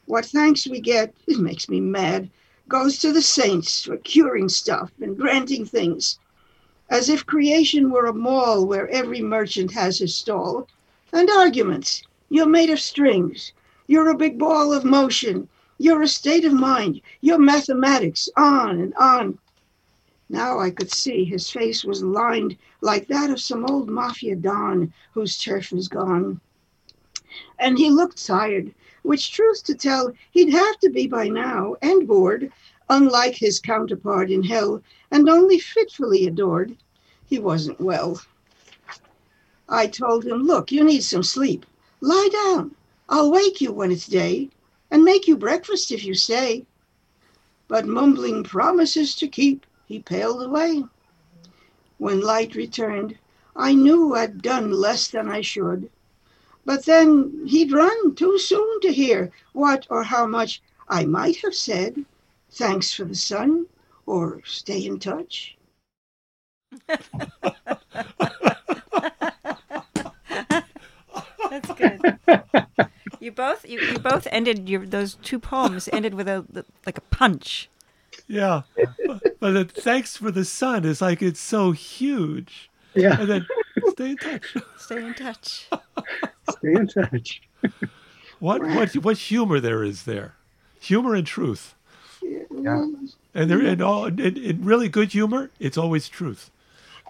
[0.06, 2.30] What thanks we get, it makes me mad,
[2.68, 6.20] goes to the saints for curing stuff and granting things,
[6.90, 10.68] as if creation were a mall where every merchant has his stall.
[11.12, 12.04] And arguments.
[12.30, 13.52] You're made of strings.
[13.86, 15.48] You're a big ball of motion.
[15.78, 17.00] You're a state of mind.
[17.22, 19.38] You're mathematics, on and on.
[20.28, 24.92] Now I could see his face was lined like that of some old mafia don
[25.14, 26.40] whose turf is gone.
[27.58, 32.06] And he looked tired, which, truth to tell, he'd have to be by now, and
[32.06, 32.52] bored,
[32.90, 36.76] unlike his counterpart in hell, and only fitfully adored.
[37.24, 38.20] He wasn't well.
[39.66, 41.64] I told him, Look, you need some sleep.
[42.00, 42.74] Lie down.
[43.08, 44.50] I'll wake you when it's day,
[44.90, 46.64] and make you breakfast if you stay.
[47.66, 50.84] But mumbling promises to keep, he paled away.
[51.98, 53.18] When light returned,
[53.56, 55.90] I knew I'd done less than I should.
[56.64, 61.54] But then he'd run too soon to hear what or how much I might have
[61.54, 62.04] said.
[62.50, 63.66] Thanks for the sun,
[64.06, 65.56] or stay in touch.
[71.50, 72.18] That's good.
[73.20, 76.44] you both you, you both ended your those two poems ended with a
[76.86, 77.68] like a punch.
[78.26, 78.62] Yeah.
[79.40, 82.70] but the thanks for the sun is like it's so huge.
[82.94, 83.20] Yeah.
[83.20, 83.46] And then
[83.90, 84.56] stay in touch.
[84.78, 85.68] Stay in touch.
[86.50, 87.42] Stay in touch.
[88.38, 90.34] What what what humor there is there.
[90.80, 91.74] Humor and truth.
[92.22, 92.86] Yeah.
[93.34, 96.50] And there in all in, in really good humor, it's always truth.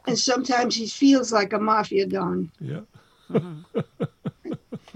[0.07, 2.51] And sometimes he feels like a mafia don.
[2.61, 2.81] Yeah.
[3.31, 4.05] Mm-hmm.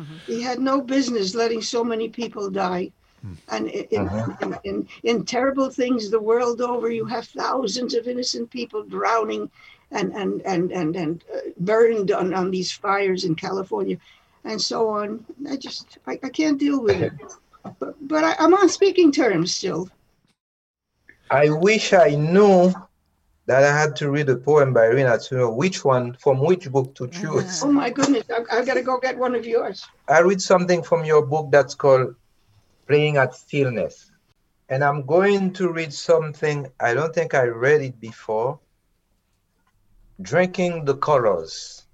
[0.02, 0.32] Mm-hmm.
[0.32, 2.90] He had no business letting so many people die.
[3.20, 3.34] Hmm.
[3.48, 4.36] And in, in, uh-huh.
[4.40, 9.48] in, in, in terrible things the world over, you have thousands of innocent people drowning
[9.92, 13.98] and, and, and, and, and uh, burned on, on these fires in California
[14.44, 15.24] and so on.
[15.48, 17.12] I just, I, I can't deal with it.
[17.78, 19.88] But, but I, I'm on speaking terms still.
[21.30, 22.74] I wish I knew
[23.46, 26.70] that I had to read a poem by Rina to know which one from which
[26.70, 27.08] book to ah.
[27.08, 27.62] choose.
[27.62, 29.86] Oh my goodness, I, I've got to go get one of yours.
[30.08, 32.14] I read something from your book that's called
[32.86, 34.10] Playing at Stillness.
[34.68, 38.58] And I'm going to read something, I don't think I read it before
[40.20, 41.84] Drinking the Colors.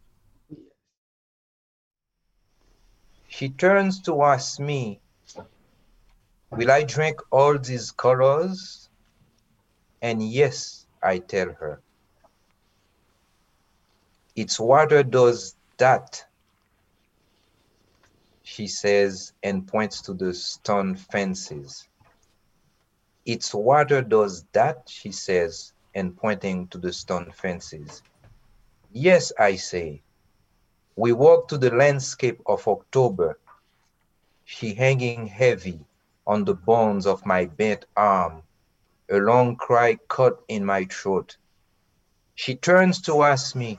[3.27, 5.01] She turns to ask me,
[6.51, 8.89] Will I drink all these colors?
[10.01, 10.78] And yes,
[11.09, 11.81] I tell her.
[14.37, 16.25] Its water does that
[18.49, 21.87] she says, and points to the stone fences.
[23.27, 28.03] Its water does that, she says, and pointing to the stone fences.
[28.91, 30.03] Yes, I say.
[30.97, 33.39] We walk to the landscape of October,
[34.47, 35.79] she hanging heavy
[36.27, 38.43] on the bones of my bent arm,
[39.11, 41.37] a long cry caught in my throat.
[42.35, 43.79] She turns to ask me,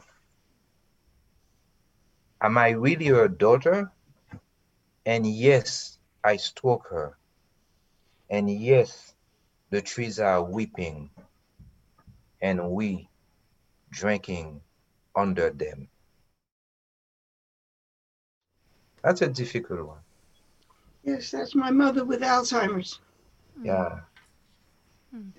[2.41, 3.91] Am I really her daughter?
[5.05, 7.17] And yes, I stroke her.
[8.30, 9.13] And yes,
[9.71, 11.09] the trees are weeping,
[12.41, 13.09] and we
[13.91, 14.61] drinking
[15.15, 15.89] under them.
[19.03, 19.99] That's a difficult one.
[21.03, 22.99] Yes, that's my mother with Alzheimer's.
[23.63, 24.01] Yeah.
[25.12, 25.30] Hmm.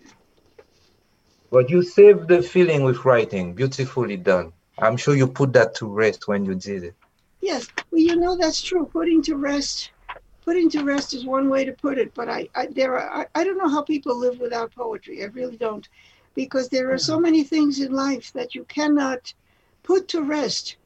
[1.50, 3.54] But you saved the feeling with writing.
[3.54, 4.52] Beautifully done.
[4.78, 6.94] I'm sure you put that to rest when you did it.
[7.40, 8.86] Yes, well, you know that's true.
[8.86, 9.90] Putting to rest,
[10.44, 12.14] putting to rest is one way to put it.
[12.14, 15.22] But I, I there are, I, I don't know how people live without poetry.
[15.22, 15.88] I really don't,
[16.34, 17.22] because there are so hmm.
[17.22, 19.32] many things in life that you cannot
[19.82, 20.76] put to rest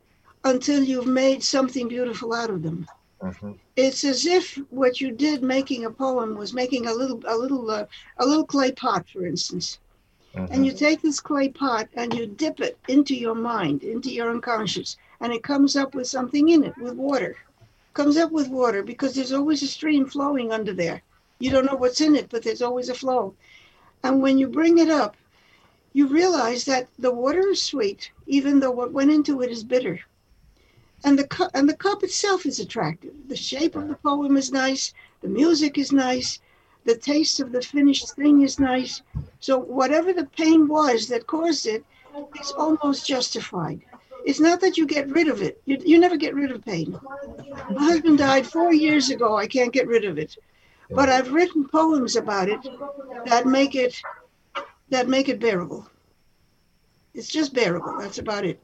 [0.45, 2.87] until you've made something beautiful out of them.
[3.25, 3.59] Mhm.
[3.77, 7.71] It's as if what you did making a poem was making a little, a little,
[7.71, 7.87] uh,
[8.19, 9.79] a little clay pot, for instance.
[10.51, 14.31] And you take this clay pot and you dip it into your mind, into your
[14.31, 17.37] unconscious, and it comes up with something in it, with water.
[17.95, 21.03] Comes up with water because there's always a stream flowing under there.
[21.39, 23.35] You don't know what's in it, but there's always a flow.
[24.03, 25.17] And when you bring it up,
[25.95, 30.01] you realize that the water is sweet, even though what went into it is bitter.
[31.05, 33.13] And the cup and the cup itself is attractive.
[33.29, 36.41] The shape of the poem is nice, the music is nice,
[36.85, 39.03] The taste of the finished thing is nice.
[39.41, 41.85] So whatever the pain was that caused it,
[42.35, 43.81] it's almost justified.
[44.25, 45.61] It's not that you get rid of it.
[45.65, 46.99] You, you never get rid of pain.
[47.71, 49.37] My husband died four years ago.
[49.37, 50.37] I can't get rid of it.
[50.91, 52.61] But I've written poems about it
[53.27, 54.01] that make it
[54.91, 55.89] that make it bearable.
[57.15, 57.97] It's just bearable.
[57.99, 58.61] That's about it.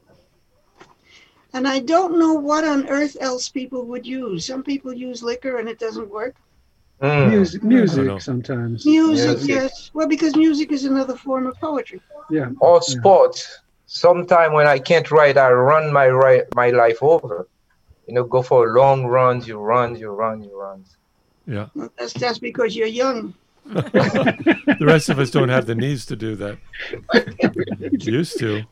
[1.53, 4.45] And I don't know what on earth else people would use.
[4.45, 6.35] Some people use liquor and it doesn't work.
[7.01, 7.29] Mm.
[7.29, 8.85] Music, music sometimes.
[8.85, 9.49] Music, Music.
[9.49, 9.91] yes.
[9.93, 11.99] Well, because music is another form of poetry.
[12.29, 12.51] Yeah.
[12.59, 13.59] Or sports.
[13.87, 17.47] Sometime when I can't write, I run my ri- my life over.
[18.07, 19.47] You know, go for long runs.
[19.47, 20.85] You run, you run, you run.
[21.47, 21.67] Yeah.
[21.75, 23.33] Well, That's that's because you're young.
[23.65, 26.57] The rest of us don't have the knees to do that.
[28.05, 28.63] Used to.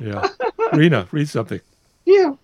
[0.00, 0.28] Yeah.
[0.72, 1.60] Rina, read something.
[2.04, 2.34] Yeah.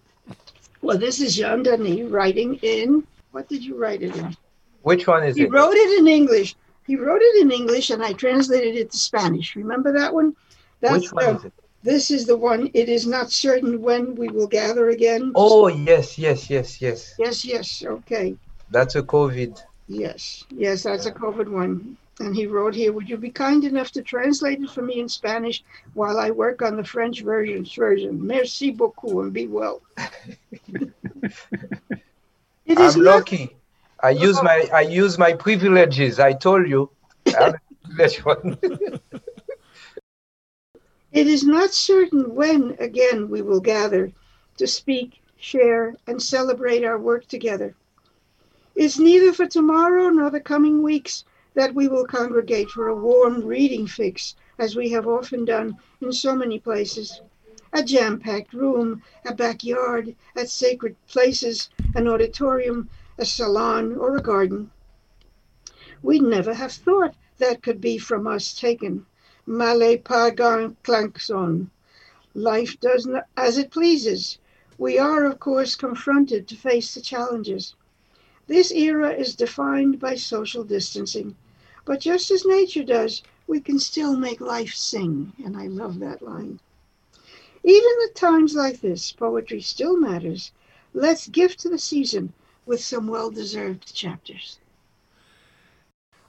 [0.82, 3.06] Well, this is Jean Dany writing in.
[3.32, 4.36] What did you write it in?
[4.82, 5.46] Which one is He it?
[5.46, 6.54] He wrote it in English.
[6.86, 9.56] He wrote it in English, and I translated it to Spanish.
[9.56, 10.34] Remember that one?
[10.80, 11.52] Which one the- is it?
[11.82, 12.70] This is the one.
[12.74, 15.32] It is not certain when we will gather again.
[15.36, 17.14] Oh yes, yes, yes, yes.
[17.18, 17.84] Yes, yes.
[17.86, 18.36] Okay.
[18.70, 19.62] That's a COVID.
[19.86, 21.96] Yes, yes, that's a COVID one.
[22.20, 25.08] And he wrote here, would you be kind enough to translate it for me in
[25.08, 25.62] Spanish
[25.94, 27.64] while I work on the French version?
[27.64, 28.26] version.
[28.26, 29.80] Merci beaucoup and be well.
[29.96, 30.92] it
[32.66, 33.56] is I'm not, lucky.
[34.02, 36.18] I use my I use my privileges.
[36.18, 36.90] I told you.
[37.38, 38.58] I'm a privileged one.
[41.12, 44.12] it is not certain when again we will gather
[44.56, 47.74] to speak, share, and celebrate our work together.
[48.74, 51.24] It's neither for tomorrow nor the coming weeks
[51.58, 56.12] that we will congregate for a warm reading fix, as we have often done in
[56.12, 57.20] so many places.
[57.72, 62.88] A jam packed room, a backyard, at sacred places, an auditorium,
[63.18, 64.70] a salon, or a garden.
[66.00, 69.04] We'd never have thought that could be from us taken.
[69.44, 71.70] Male pagan klankson.
[72.34, 74.38] Life does not, as it pleases.
[74.78, 77.74] We are, of course, confronted to face the challenges.
[78.46, 81.34] This era is defined by social distancing,
[81.88, 86.20] but just as nature does, we can still make life sing, and I love that
[86.20, 86.60] line.
[87.64, 90.52] Even at times like this, poetry still matters.
[90.92, 92.34] Let's gift the season
[92.66, 94.58] with some well deserved chapters.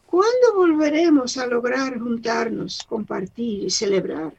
[0.10, 4.34] ¿Cuándo volveremos a lograr juntarnos, compartir y celebrar?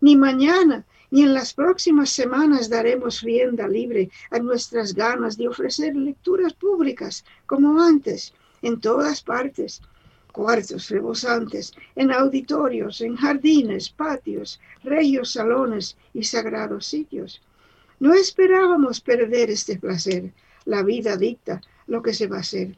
[0.00, 5.94] Ni mañana ni en las próximas semanas daremos rienda libre a nuestras ganas de ofrecer
[5.94, 9.82] lecturas públicas como antes, en todas partes,
[10.34, 17.40] cuartos rebosantes, en auditorios, en jardines, patios, reyos salones y sagrados sitios.
[18.00, 20.32] No esperábamos perder este placer.
[20.64, 22.76] La vida dicta lo que se va a hacer.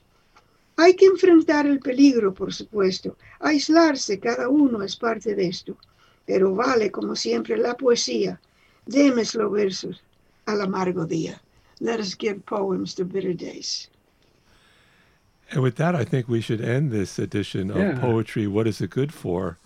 [0.77, 3.17] Hay que enfrentar el peligro, por supuesto.
[3.41, 5.79] Aislarse cada uno es parte de esto.
[6.27, 8.39] Pero vale, como siempre, la poesía.
[8.85, 10.05] Demes los versos
[10.45, 11.41] al amargo día.
[11.81, 13.91] Let us give poems to bitter days.
[15.51, 17.99] And with that, I think we should end this edition of Yeah.
[18.01, 19.59] Poetry What Is It Good For?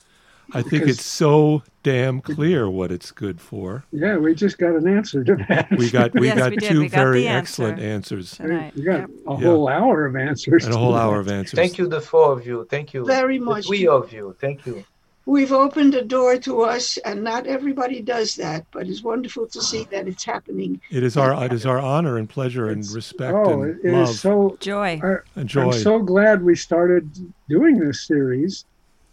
[0.52, 3.84] I think Because- it's so damn clear what it's good for.
[3.92, 5.68] Yeah, we just got an answer to that.
[5.78, 6.70] We got we Yes, got we did.
[6.72, 7.38] two We got very answer.
[7.62, 8.72] excellent answers tonight.
[8.74, 9.10] We got Yep.
[9.28, 9.36] a Yeah.
[9.46, 10.64] whole hour of answers.
[10.64, 11.56] and a whole hour of answers.
[11.56, 12.66] Thank you, the four of you.
[12.68, 13.04] Thank you.
[13.06, 13.66] Very The much.
[13.68, 14.34] three of you.
[14.40, 14.82] Thank you.
[15.26, 19.62] We've opened a door to us, and not everybody does that, but it's wonderful to
[19.62, 20.80] see that it's happening.
[20.90, 23.92] It is our it is our honor and pleasure and respect Oh, and it it
[23.92, 24.56] love is so.
[24.60, 25.00] Joy.
[25.36, 25.66] I, joy.
[25.66, 27.10] I'm so glad we started
[27.48, 28.64] doing this series,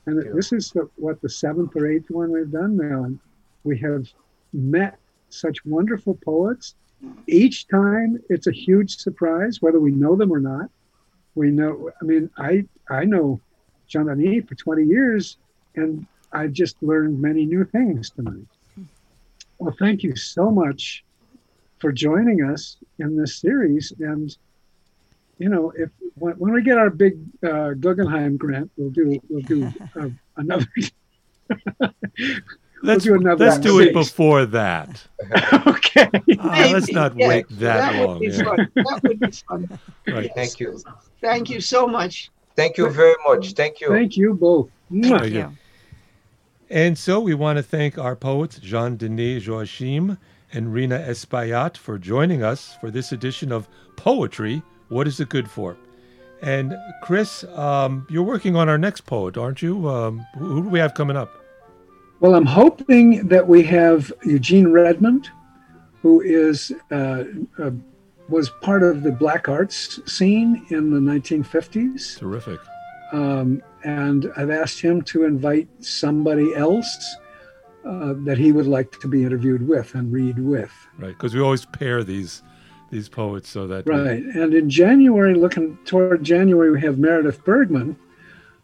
[0.06, 0.34] and you.
[0.34, 3.20] this is the, what the seventh or eighth one we've done now, and
[3.66, 4.08] we have
[4.54, 4.98] met
[5.30, 6.76] such wonderful poets.
[7.28, 10.70] Each time, it's a huge surprise, whether we know them or not.
[11.36, 11.92] We know.
[12.02, 13.42] I mean, I I know
[13.88, 15.38] Jean Dany for 20 years,
[15.78, 18.46] and I've just learned many new things tonight.
[19.60, 21.04] Well, thank you so much
[21.80, 24.36] for joining us in this series, and
[25.40, 29.42] you know, if when, when we get our big uh, Guggenheim grant, we'll do we'll
[29.44, 30.66] do uh, another.
[32.84, 35.02] let's do another let's do it before that.
[35.68, 36.10] okay.
[36.40, 38.20] Ah, let's not Yeah, wait that, would long.
[38.20, 38.44] be yeah.
[38.44, 38.72] fun.
[38.76, 39.80] That would be fun.
[40.08, 40.32] Right.
[40.36, 40.80] Thank you.
[41.22, 42.30] Thank you so much.
[42.56, 43.54] Thank you very much.
[43.54, 43.90] Thank you.
[43.90, 44.70] Thank you both.
[44.92, 45.58] Thank you.
[46.70, 46.76] You.
[46.76, 50.18] And so we want to thank our poets, Jean Dany Joachim
[50.54, 55.50] and Rina Espaillat, for joining us for this edition of Poetry What Is It Good
[55.50, 55.78] For?
[56.42, 59.90] And Chris, um, you're working on our next poet, aren't you?
[59.90, 61.32] Um, who who do we have coming up?
[62.20, 65.30] Well, I'm hoping that we have Eugene Redmond,
[66.02, 67.24] who is uh,
[67.60, 67.72] uh,
[68.30, 72.18] was part of the black arts scene in the 1950s.
[72.18, 72.60] Terrific.
[73.14, 77.16] Um, and I've asked him to invite somebody else
[77.86, 80.72] uh, that he would like to be interviewed with and read with.
[81.00, 82.44] Right, because we always pair these
[82.90, 84.24] these poets so that we- Right.
[84.24, 87.98] And in January, looking toward January, we have Meredith Bergmann,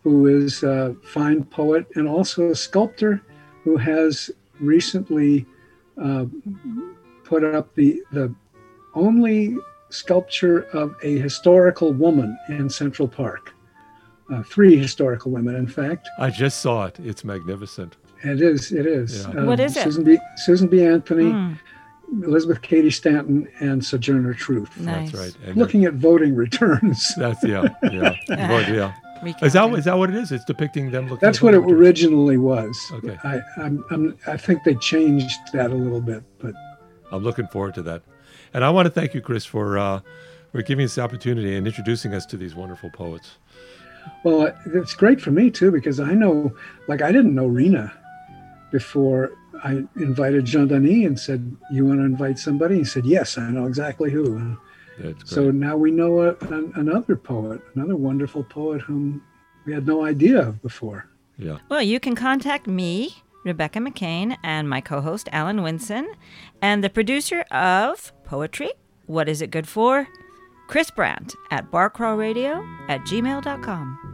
[0.02, 3.22] who is a fine poet and also a sculptor
[3.64, 5.46] who has recently
[6.02, 6.26] uh,
[7.26, 8.34] put up the, the
[8.94, 9.58] only
[9.90, 13.53] sculpture of a historical woman in Central Park.
[14.32, 16.08] Uh, three historical women, in fact.
[16.18, 16.98] I just saw it.
[17.00, 17.98] It's magnificent.
[18.24, 18.72] It is.
[18.72, 19.26] It is.
[19.28, 19.44] Yeah.
[19.44, 19.84] What is it?
[19.84, 20.18] Susan B.
[20.38, 20.84] Susan B.
[20.84, 21.58] Anthony, Mm,
[22.24, 24.80] Elizabeth Cady Stanton, and Sojourner Truth.
[24.80, 25.12] nice.
[25.12, 25.48] That's right.
[25.48, 27.14] And Looking at voting returns.
[27.18, 28.94] That's yeah, yeah, Right, yeah.
[29.22, 29.46] Recounting.
[29.48, 30.32] Is that is that what it is?
[30.32, 31.20] It's depicting them looking.
[31.26, 32.78] That's at what it voter- originally was.
[32.94, 33.18] Okay.
[33.24, 36.54] I, I'm, I'm, I think they changed that a little bit, but
[37.12, 38.04] I'm looking forward to that,
[38.54, 40.02] and I want to thank you, Chris, for uh,
[40.52, 43.38] for giving us the opportunity and introducing us to these wonderful poets.
[44.24, 46.54] Well, it's great for me too because I know,
[46.88, 47.94] like, I didn't know Rina
[48.72, 49.32] before
[49.64, 53.50] I invited Jean Dany and said, "You want to invite somebody?" He said, "Yes, I
[53.50, 54.58] know exactly who." And
[55.00, 59.22] That's so now we know a, an, another poet, another wonderful poet whom
[59.66, 61.08] we had no idea of before.
[61.38, 66.06] yeah, Well, you can contact me, Rebecca McCain, and my co host, Alan Winson,
[66.62, 68.72] and the producer of Poetry,
[69.06, 70.08] What Is It Good For?
[70.74, 74.13] Chris Brandt at barcrawradio at gmail.com.